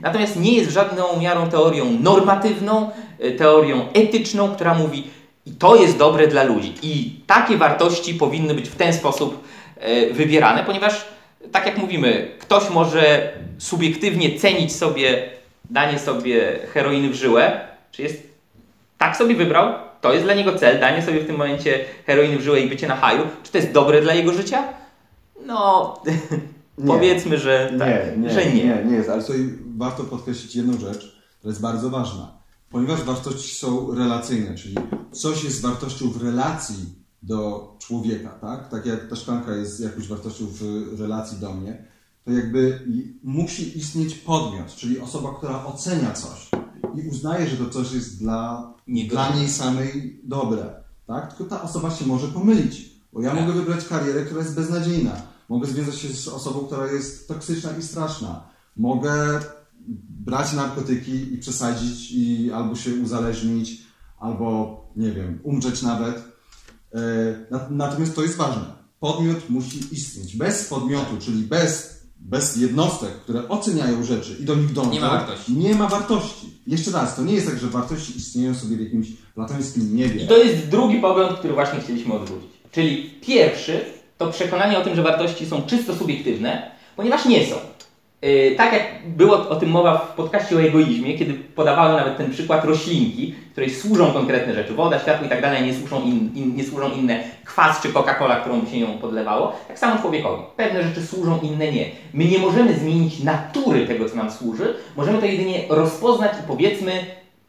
natomiast 0.03 0.41
nie 0.41 0.53
jest 0.53 0.71
żadną 0.71 1.21
miarą 1.21 1.51
teorią 1.51 1.85
normatywną, 2.01 2.91
e, 3.19 3.31
teorią 3.31 3.93
etyczną, 3.93 4.55
która 4.55 4.75
mówi 4.75 5.05
i 5.47 5.51
to 5.51 5.77
jest 5.77 5.99
dobre 5.99 6.27
dla 6.27 6.43
ludzi. 6.43 6.75
I 6.83 7.21
takie 7.27 7.57
wartości 7.57 8.15
powinny 8.15 8.55
być 8.55 8.69
w 8.69 8.77
ten 8.77 8.93
sposób 8.93 9.45
e, 9.77 10.11
wybierane, 10.11 10.65
ponieważ 10.65 11.05
tak 11.53 11.67
jak 11.67 11.79
mówimy, 11.79 12.31
ktoś 12.39 12.71
może 12.71 13.33
subiektywnie 13.59 14.39
cenić 14.39 14.77
sobie 14.77 15.31
danie 15.71 15.99
sobie 15.99 16.59
heroiny 16.73 17.09
w 17.11 17.15
żyłę, 17.15 17.61
czy 17.93 18.03
jest 18.03 18.31
tak 18.99 19.17
sobie 19.17 19.35
wybrał, 19.35 19.75
to 20.01 20.13
jest 20.13 20.25
dla 20.25 20.35
niego 20.35 20.59
cel, 20.59 20.81
danie 20.81 21.03
sobie 21.03 21.21
w 21.21 21.27
tym 21.27 21.37
momencie 21.37 21.85
heroiny 22.07 22.39
w 22.39 22.43
żyłę 22.43 22.61
i 22.61 22.69
bycie 22.69 22.89
na 22.89 22.97
haju, 22.97 23.23
czy 23.43 23.53
to 23.53 23.59
jest 23.59 23.73
dobre 23.73 24.03
dla 24.03 24.15
jego 24.15 24.33
życia? 24.33 24.65
No, 25.47 25.95
Powiedzmy, 26.87 27.39
że, 27.39 27.75
tak, 27.79 27.89
nie, 27.89 28.23
nie, 28.23 28.31
że 28.35 28.47
nie. 28.47 28.55
Nie, 28.55 28.85
nie 28.85 28.97
jest, 28.97 29.09
ale 29.09 29.23
tutaj 29.23 29.59
warto 29.77 30.05
podkreślić 30.05 30.57
jedną 30.57 30.79
rzecz, 30.79 31.17
która 31.39 31.51
jest 31.51 31.61
bardzo 31.61 31.91
ważna. 31.91 32.41
Ponieważ 32.71 33.03
wartości 33.03 33.55
są 33.55 33.95
relacyjne, 33.95 34.55
czyli 34.55 34.75
coś 35.13 35.45
jest 35.45 35.63
wartością 35.63 36.11
w 36.11 36.23
relacji 36.23 36.95
do 37.23 37.69
człowieka, 37.79 38.29
tak? 38.29 38.69
Tak 38.69 38.87
jak 38.87 39.09
ta 39.09 39.17
szklanka 39.17 39.57
jest 39.57 39.81
jakąś 39.81 40.09
wartością 40.09 40.45
w 40.51 41.01
relacji 41.01 41.39
do 41.39 41.55
mnie, 41.55 41.85
to 42.25 42.31
jakby 42.31 42.81
musi 43.23 43.79
istnieć 43.79 44.15
podmiot, 44.15 44.75
czyli 44.77 45.01
osoba, 45.01 45.35
która 45.35 45.65
ocenia 45.65 46.13
coś 46.13 46.51
i 46.97 47.09
uznaje, 47.09 47.47
że 47.47 47.57
to 47.57 47.71
coś 47.71 47.93
jest 47.93 48.19
dla, 48.19 48.75
dla 49.09 49.35
niej 49.35 49.49
samej 49.49 50.21
dobre, 50.23 50.83
tak? 51.07 51.37
Tylko 51.37 51.57
ta 51.57 51.63
osoba 51.63 51.91
się 51.91 52.07
może 52.07 52.29
pomylić, 52.29 52.91
bo 53.13 53.23
ja 53.23 53.31
tak. 53.31 53.41
mogę 53.41 53.53
wybrać 53.53 53.85
karierę, 53.85 54.25
która 54.25 54.41
jest 54.41 54.55
beznadziejna 54.55 55.30
Mogę 55.51 55.67
związać 55.67 55.99
się 55.99 56.09
z 56.09 56.29
osobą, 56.29 56.61
która 56.61 56.93
jest 56.93 57.29
toksyczna 57.29 57.71
i 57.79 57.83
straszna. 57.83 58.43
Mogę 58.77 59.41
brać 60.09 60.53
narkotyki 60.53 61.35
i 61.35 61.39
przesadzić 61.39 62.13
i 62.13 62.53
albo 62.53 62.77
się 62.77 62.95
uzależnić, 62.95 63.83
albo 64.19 64.81
nie 64.97 65.13
wiem, 65.13 65.39
umrzeć 65.43 65.83
nawet. 65.83 66.23
E, 66.95 67.01
natomiast 67.71 68.15
to 68.15 68.23
jest 68.23 68.37
ważne. 68.37 68.63
Podmiot 69.01 69.51
musi 69.51 69.79
istnieć. 69.95 70.37
Bez 70.37 70.69
podmiotu, 70.69 71.17
czyli 71.21 71.43
bez, 71.43 72.01
bez 72.21 72.57
jednostek, 72.57 73.11
które 73.11 73.49
oceniają 73.49 74.05
rzeczy 74.05 74.37
i 74.41 74.45
do 74.45 74.55
nich 74.55 74.73
dążą, 74.73 74.91
nie 74.91 75.01
ma 75.01 75.11
wartości. 75.11 75.53
Nie 75.53 75.75
ma 75.75 75.89
wartości. 75.89 76.61
Jeszcze 76.67 76.91
raz, 76.91 77.17
to 77.17 77.23
nie 77.23 77.35
jest 77.35 77.47
tak, 77.47 77.59
że 77.59 77.67
wartości 77.67 78.17
istnieją 78.17 78.55
sobie 78.55 78.77
w 78.77 78.81
jakimś 78.81 79.13
platońskim 79.35 79.97
niebie. 79.97 80.25
I 80.25 80.29
to 80.29 80.37
jest 80.37 80.69
drugi 80.69 81.01
pogląd, 81.01 81.39
który 81.39 81.55
właśnie 81.55 81.81
chcieliśmy 81.81 82.15
odrzucić. 82.15 82.51
Czyli 82.73 83.11
pierwszy 83.21 84.00
to 84.21 84.31
przekonanie 84.31 84.79
o 84.79 84.83
tym, 84.83 84.97
że 84.97 85.03
wartości 85.03 85.47
są 85.47 85.63
czysto 85.63 85.95
subiektywne, 85.95 86.71
ponieważ 86.97 87.25
nie 87.25 87.47
są. 87.47 87.57
Yy, 88.23 88.55
tak 88.57 88.73
jak 88.73 88.83
było 89.09 89.49
o 89.49 89.57
tym 89.57 89.71
mowa 89.71 89.99
w 89.99 90.15
podcaście 90.15 90.57
o 90.57 90.63
egoizmie, 90.63 91.19
kiedy 91.19 91.35
podawałem 91.35 91.97
nawet 91.97 92.17
ten 92.17 92.31
przykład 92.31 92.65
roślinki, 92.65 93.35
której 93.53 93.71
służą 93.71 94.13
konkretne 94.13 94.55
rzeczy, 94.55 94.75
woda, 94.75 94.99
światło 94.99 95.27
i 95.27 95.29
tak 95.29 95.43
dalej, 95.43 95.63
nie 95.65 95.75
służą, 96.65 96.93
inne, 96.97 97.19
kwas 97.45 97.83
czy 97.83 97.89
Coca-Cola, 97.89 98.41
którą 98.41 98.67
się 98.67 98.79
ją 98.79 98.99
podlewało, 98.99 99.57
tak 99.69 99.79
samo 99.79 100.03
człowiekowi. 100.03 100.43
Pewne 100.57 100.83
rzeczy 100.83 101.07
służą, 101.07 101.39
inne 101.43 101.73
nie. 101.73 101.85
My 102.15 102.25
nie 102.25 102.39
możemy 102.39 102.75
zmienić 102.75 103.23
natury 103.23 103.87
tego, 103.87 104.09
co 104.09 104.17
nam 104.17 104.31
służy, 104.31 104.75
możemy 104.97 105.19
to 105.19 105.27
jedynie 105.27 105.65
rozpoznać 105.69 106.33
i 106.33 106.47
powiedzmy 106.47 106.93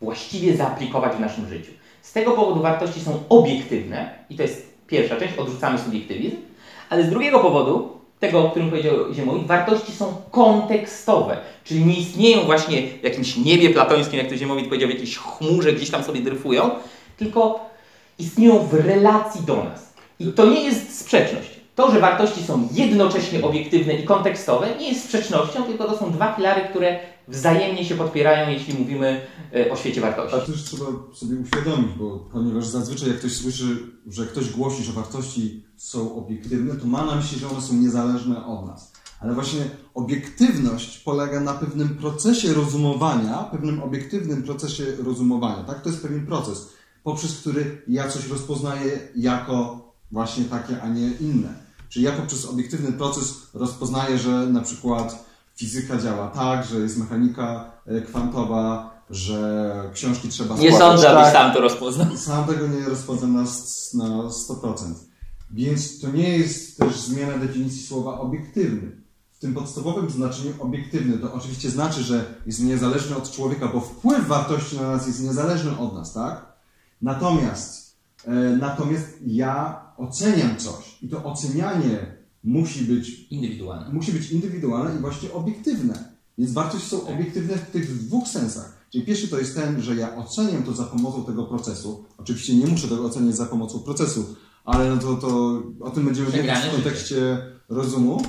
właściwie 0.02 0.58
zaaplikować 0.58 1.14
w 1.14 1.20
naszym 1.20 1.50
życiu. 1.50 1.72
Z 2.02 2.14
tego 2.14 2.32
powodu 2.32 2.62
wartości 2.62 3.00
są 3.00 3.24
obiektywne 3.30 4.10
i 4.30 4.36
to 4.36 4.44
jest 4.44 4.76
pierwsza 4.88 5.16
część, 5.16 5.38
odrzucamy 5.38 5.78
subiektywizm, 5.78 6.38
ale 6.92 7.04
z 7.04 7.10
drugiego 7.10 7.40
powodu, 7.40 7.90
tego, 8.20 8.46
o 8.46 8.50
którym 8.50 8.70
powiedział 8.70 9.14
Ziemowit, 9.14 9.48
wartości 9.48 9.92
są 9.92 10.16
kontekstowe, 10.32 11.38
czyli 11.64 11.86
nie 11.86 12.00
istnieją 12.00 12.42
właśnie 12.42 12.82
w 12.82 13.04
jakimś 13.04 13.38
niebie 13.38 13.70
platońskim, 13.70 14.20
jak 14.20 14.30
to 14.30 14.38
Ziemowit 14.38 14.66
powiedział, 14.68 14.90
w 14.90 14.92
jakiejś 14.92 15.18
chmurze, 15.18 15.74
gdzieś 15.74 15.90
tam 15.90 16.04
sobie 16.04 16.22
dryfują, 16.22 16.70
tylko 17.18 17.60
istnieją 18.20 18.60
w 18.60 18.74
relacji 18.74 19.42
do 19.46 19.56
nas. 19.56 19.94
I 20.20 20.26
to 20.28 20.46
nie 20.46 20.64
jest 20.64 21.00
sprzeczność. 21.00 21.50
To, 21.76 21.92
że 21.92 22.00
wartości 22.00 22.44
są 22.44 22.68
jednocześnie 22.72 23.42
obiektywne 23.42 23.94
i 23.94 24.04
kontekstowe, 24.04 24.68
nie 24.80 24.90
jest 24.90 25.04
sprzecznością, 25.04 25.64
tylko 25.64 25.86
to 25.86 25.98
są 25.98 26.12
dwa 26.12 26.34
filary, 26.34 26.62
które 26.70 27.00
wzajemnie 27.32 27.86
się 27.86 27.96
podpierają, 27.96 28.50
jeśli 28.50 28.80
mówimy 28.80 29.22
e, 29.56 29.72
o 29.72 29.76
świecie 29.76 30.02
wartości. 30.02 30.36
Ale 30.36 30.46
też 30.46 30.64
trzeba 30.64 30.86
sobie 31.14 31.38
uświadomić, 31.38 31.92
bo 31.98 32.30
ponieważ 32.32 32.68
zazwyczaj 32.68 33.10
jak 33.10 33.18
ktoś 33.18 33.34
słyszy, 33.34 33.78
że 34.08 34.26
ktoś 34.26 34.50
głosi, 34.50 34.84
że 34.84 34.92
wartości 34.92 35.66
są 35.78 36.16
obiektywne, 36.16 36.76
to 36.76 36.86
ma 36.86 37.06
na 37.06 37.16
myśli, 37.16 37.40
że 37.40 37.50
one 37.50 37.62
są 37.62 37.74
niezależne 37.74 38.46
od 38.46 38.68
nas. 38.68 38.92
Ale 39.20 39.34
właśnie 39.34 39.62
obiektywność 39.94 40.98
polega 40.98 41.40
na 41.40 41.54
pewnym 41.54 41.90
procesie 41.90 42.54
rozumowania, 42.54 43.38
pewnym 43.38 43.84
obiektywnym 43.84 44.44
procesie 44.44 44.84
rozumowania. 45.04 45.64
Tak? 45.64 45.82
To 45.82 45.90
jest 45.90 46.02
pewien 46.02 46.26
proces, 46.26 46.70
poprzez 47.04 47.40
który 47.40 47.82
ja 47.88 48.08
coś 48.08 48.28
rozpoznaję 48.28 49.00
jako 49.16 49.82
właśnie 50.12 50.46
takie, 50.46 50.82
a 50.82 50.88
nie 50.88 51.12
inne. 51.22 51.54
Czyli 51.90 52.06
ja 52.06 52.12
poprzez 52.12 52.46
obiektywny 52.46 52.92
proces 52.92 53.34
rozpoznaję, 53.54 54.18
że 54.18 54.48
na 54.48 54.62
przykład 54.62 55.31
fizyka 55.62 55.98
działa 55.98 56.28
tak, 56.28 56.66
że 56.66 56.80
jest 56.80 56.98
mechanika 56.98 57.72
e, 57.86 58.02
kwantowa, 58.02 58.92
że 59.10 59.74
książki 59.94 60.30
trzeba 60.30 60.56
Nie 60.56 60.78
sądzę, 60.78 61.04
tak. 61.04 61.34
sam 61.34 61.54
to 61.54 61.62
rozpoznał. 61.62 62.18
Sam 62.18 62.46
tego 62.46 62.68
nie 62.68 62.90
rozpoznam 62.90 63.34
na, 63.34 63.42
na 63.94 64.24
100%. 64.24 64.74
Więc 65.52 66.00
to 66.00 66.12
nie 66.12 66.38
jest 66.38 66.78
też 66.78 67.00
zmiana 67.00 67.38
definicji 67.38 67.88
słowa 67.88 68.20
obiektywny. 68.20 69.02
W 69.32 69.40
tym 69.40 69.54
podstawowym 69.54 70.10
znaczeniu 70.10 70.54
obiektywny 70.60 71.18
to 71.18 71.34
oczywiście 71.34 71.70
znaczy, 71.70 72.04
że 72.04 72.36
jest 72.46 72.64
niezależny 72.64 73.16
od 73.16 73.32
człowieka, 73.32 73.68
bo 73.68 73.80
wpływ 73.80 74.28
wartości 74.28 74.76
na 74.76 74.92
nas 74.92 75.08
jest 75.08 75.24
niezależny 75.24 75.78
od 75.78 75.94
nas, 75.94 76.14
tak? 76.14 76.46
Natomiast, 77.02 77.98
e, 78.26 78.32
natomiast 78.60 79.08
ja 79.28 79.82
oceniam 79.98 80.58
coś 80.58 80.98
i 81.02 81.10
to 81.10 81.24
ocenianie 81.24 82.21
musi 82.44 82.84
być 82.84 83.28
Indywidualne. 83.30 83.94
musi 83.94 84.12
być 84.12 84.32
indywidualne 84.32 84.96
i 84.96 85.02
właśnie 85.02 85.32
obiektywne. 85.34 86.12
Więc 86.38 86.52
wartości 86.52 86.90
są 86.90 87.08
obiektywne 87.08 87.58
w 87.58 87.72
tych 87.72 88.06
dwóch 88.06 88.28
sensach. 88.28 88.86
Czyli 88.92 89.06
pierwszy 89.06 89.28
to 89.28 89.40
jest 89.40 89.56
ten, 89.56 89.82
że 89.82 89.96
ja 89.96 90.16
oceniam 90.16 90.64
to 90.64 90.74
za 90.74 90.84
pomocą 90.84 91.26
tego 91.26 91.44
procesu. 91.46 92.06
Oczywiście 92.18 92.56
nie 92.56 92.68
muszę 92.68 92.88
tego 92.88 93.06
oceniać 93.06 93.36
za 93.36 93.46
pomocą 93.46 93.80
procesu, 93.80 94.36
ale 94.66 94.90
no 94.90 94.98
to, 95.02 95.14
to 95.16 95.64
o 95.80 95.90
tym 95.90 96.06
będziemy 96.06 96.28
mówić 96.30 96.52
w 96.52 96.72
kontekście 96.76 97.38
rozumu. 97.70 98.22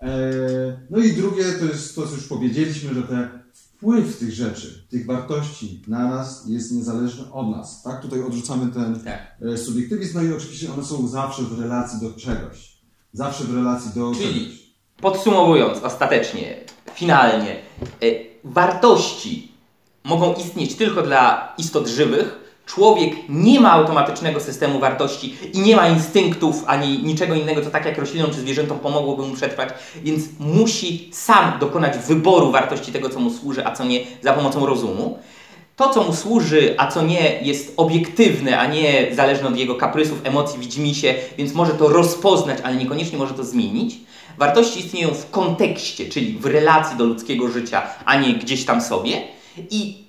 E, 0.00 0.80
No 0.90 0.98
i 0.98 1.12
drugie 1.12 1.44
to 1.52 1.64
jest 1.64 1.94
to, 1.94 2.06
co 2.06 2.14
już 2.14 2.26
powiedzieliśmy, 2.26 2.94
że 2.94 3.02
ten 3.02 3.28
wpływ 3.52 4.18
tych 4.18 4.32
rzeczy, 4.32 4.86
tych 4.90 5.06
wartości 5.06 5.82
na 5.88 6.08
nas 6.08 6.44
jest 6.46 6.72
niezależny 6.72 7.32
od 7.32 7.48
nas. 7.50 7.82
Tak? 7.82 8.02
Tutaj 8.02 8.22
odrzucamy 8.22 8.72
ten 8.72 9.00
Tak. 9.00 9.36
e, 9.54 9.58
subiektywizm, 9.58 10.14
no 10.14 10.22
i 10.22 10.32
oczywiście 10.32 10.72
one 10.72 10.84
są 10.84 11.08
zawsze 11.08 11.42
w 11.42 11.60
relacji 11.60 12.00
do 12.00 12.12
czegoś. 12.12 12.77
Zawsze 13.12 13.44
w 13.44 13.54
relacji 13.54 13.90
do 13.94 14.12
Czyli- 14.14 14.40
czegoś. 14.44 14.58
Podsumowując 15.00 15.82
ostatecznie, 15.82 16.56
finalnie, 16.94 17.56
y, 18.02 18.26
wartości 18.44 19.52
mogą 20.04 20.34
istnieć 20.34 20.74
tylko 20.74 21.02
dla 21.02 21.52
istot 21.58 21.86
żywych. 21.88 22.48
Człowiek 22.66 23.14
nie 23.28 23.60
ma 23.60 23.72
automatycznego 23.72 24.40
systemu 24.40 24.80
wartości 24.80 25.36
i 25.52 25.60
nie 25.60 25.76
ma 25.76 25.88
instynktów 25.88 26.64
ani 26.66 27.02
niczego 27.02 27.34
innego, 27.34 27.62
co 27.62 27.70
tak 27.70 27.84
jak 27.84 27.98
roślinom 27.98 28.30
czy 28.30 28.40
zwierzętom 28.40 28.78
pomogłoby 28.78 29.26
mu 29.26 29.34
przetrwać, 29.34 29.68
więc 30.02 30.24
musi 30.40 31.10
sam 31.12 31.58
dokonać 31.58 31.98
wyboru 31.98 32.50
wartości 32.52 32.92
tego, 32.92 33.08
co 33.08 33.20
mu 33.20 33.30
służy, 33.30 33.66
a 33.66 33.72
co 33.72 33.84
nie 33.84 34.00
za 34.22 34.32
pomocą 34.32 34.66
rozumu. 34.66 35.18
To, 35.78 35.88
co 35.88 36.02
mu 36.02 36.12
służy, 36.12 36.74
a 36.78 36.86
co 36.86 37.02
nie, 37.02 37.40
jest 37.42 37.72
obiektywne, 37.76 38.58
a 38.58 38.66
nie 38.66 39.08
zależne 39.12 39.48
od 39.48 39.56
jego 39.56 39.74
kaprysów, 39.74 40.20
emocji, 40.24 40.58
widzimisię, 40.58 41.14
więc 41.38 41.54
może 41.54 41.74
to 41.74 41.88
rozpoznać, 41.88 42.58
ale 42.62 42.76
niekoniecznie 42.76 43.18
może 43.18 43.34
to 43.34 43.44
zmienić. 43.44 43.96
Wartości 44.38 44.80
istnieją 44.80 45.08
w 45.08 45.30
kontekście, 45.30 46.08
czyli 46.08 46.38
w 46.38 46.46
relacji 46.46 46.96
do 46.96 47.04
ludzkiego 47.04 47.48
życia, 47.48 47.82
a 48.04 48.20
nie 48.20 48.32
gdzieś 48.34 48.64
tam 48.64 48.80
sobie. 48.80 49.22
I 49.70 50.04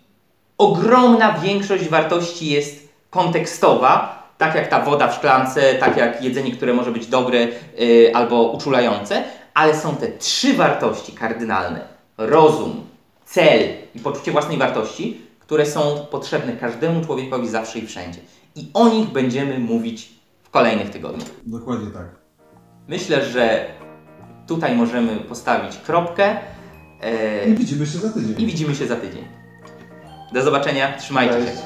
ogromna 0.57 1.33
większość 1.33 1.89
wartości 1.89 2.49
jest 2.49 2.89
kontekstowa, 3.09 4.23
tak 4.37 4.55
jak 4.55 4.67
ta 4.67 4.85
woda 4.85 5.07
w 5.07 5.15
szklance, 5.15 5.73
tak 5.73 5.97
jak 5.97 6.23
jedzenie, 6.23 6.51
które 6.51 6.73
może 6.73 6.91
być 6.91 7.07
dobre 7.07 7.47
yy, 7.77 8.11
albo 8.13 8.43
uczulające, 8.43 9.23
ale 9.53 9.79
są 9.79 9.95
te 9.95 10.07
trzy 10.07 10.53
wartości 10.53 11.11
kardynalne: 11.11 11.81
rozum, 12.17 12.83
cel 13.25 13.61
i 13.95 13.99
poczucie 13.99 14.31
własnej 14.31 14.57
wartości, 14.57 15.28
które 15.49 15.65
są 15.65 16.05
potrzebne 16.11 16.53
każdemu 16.53 17.05
człowiekowi 17.05 17.47
zawsze 17.47 17.79
i 17.79 17.87
wszędzie. 17.87 18.19
I 18.55 18.69
o 18.73 18.89
nich 18.89 19.09
będziemy 19.09 19.59
mówić 19.59 20.09
w 20.43 20.49
kolejnych 20.49 20.89
tygodniach. 20.89 21.27
Dokładnie 21.45 21.91
tak. 21.91 22.05
Myślę, 22.87 23.25
że 23.25 23.65
tutaj 24.47 24.75
możemy 24.75 25.15
postawić 25.15 25.77
kropkę 25.77 26.37
yy, 27.45 27.53
I 27.53 27.55
widzimy 27.55 27.85
się 27.85 27.97
za 27.97 28.09
tydzień. 28.09 28.35
i 28.37 28.45
widzimy 28.45 28.75
się 28.75 28.87
za 28.87 28.95
tydzień. 28.95 29.25
Do 30.33 30.41
zobaczenia, 30.43 30.97
trzymajcie 30.97 31.33
się. 31.33 31.45
Cześć. 31.45 31.61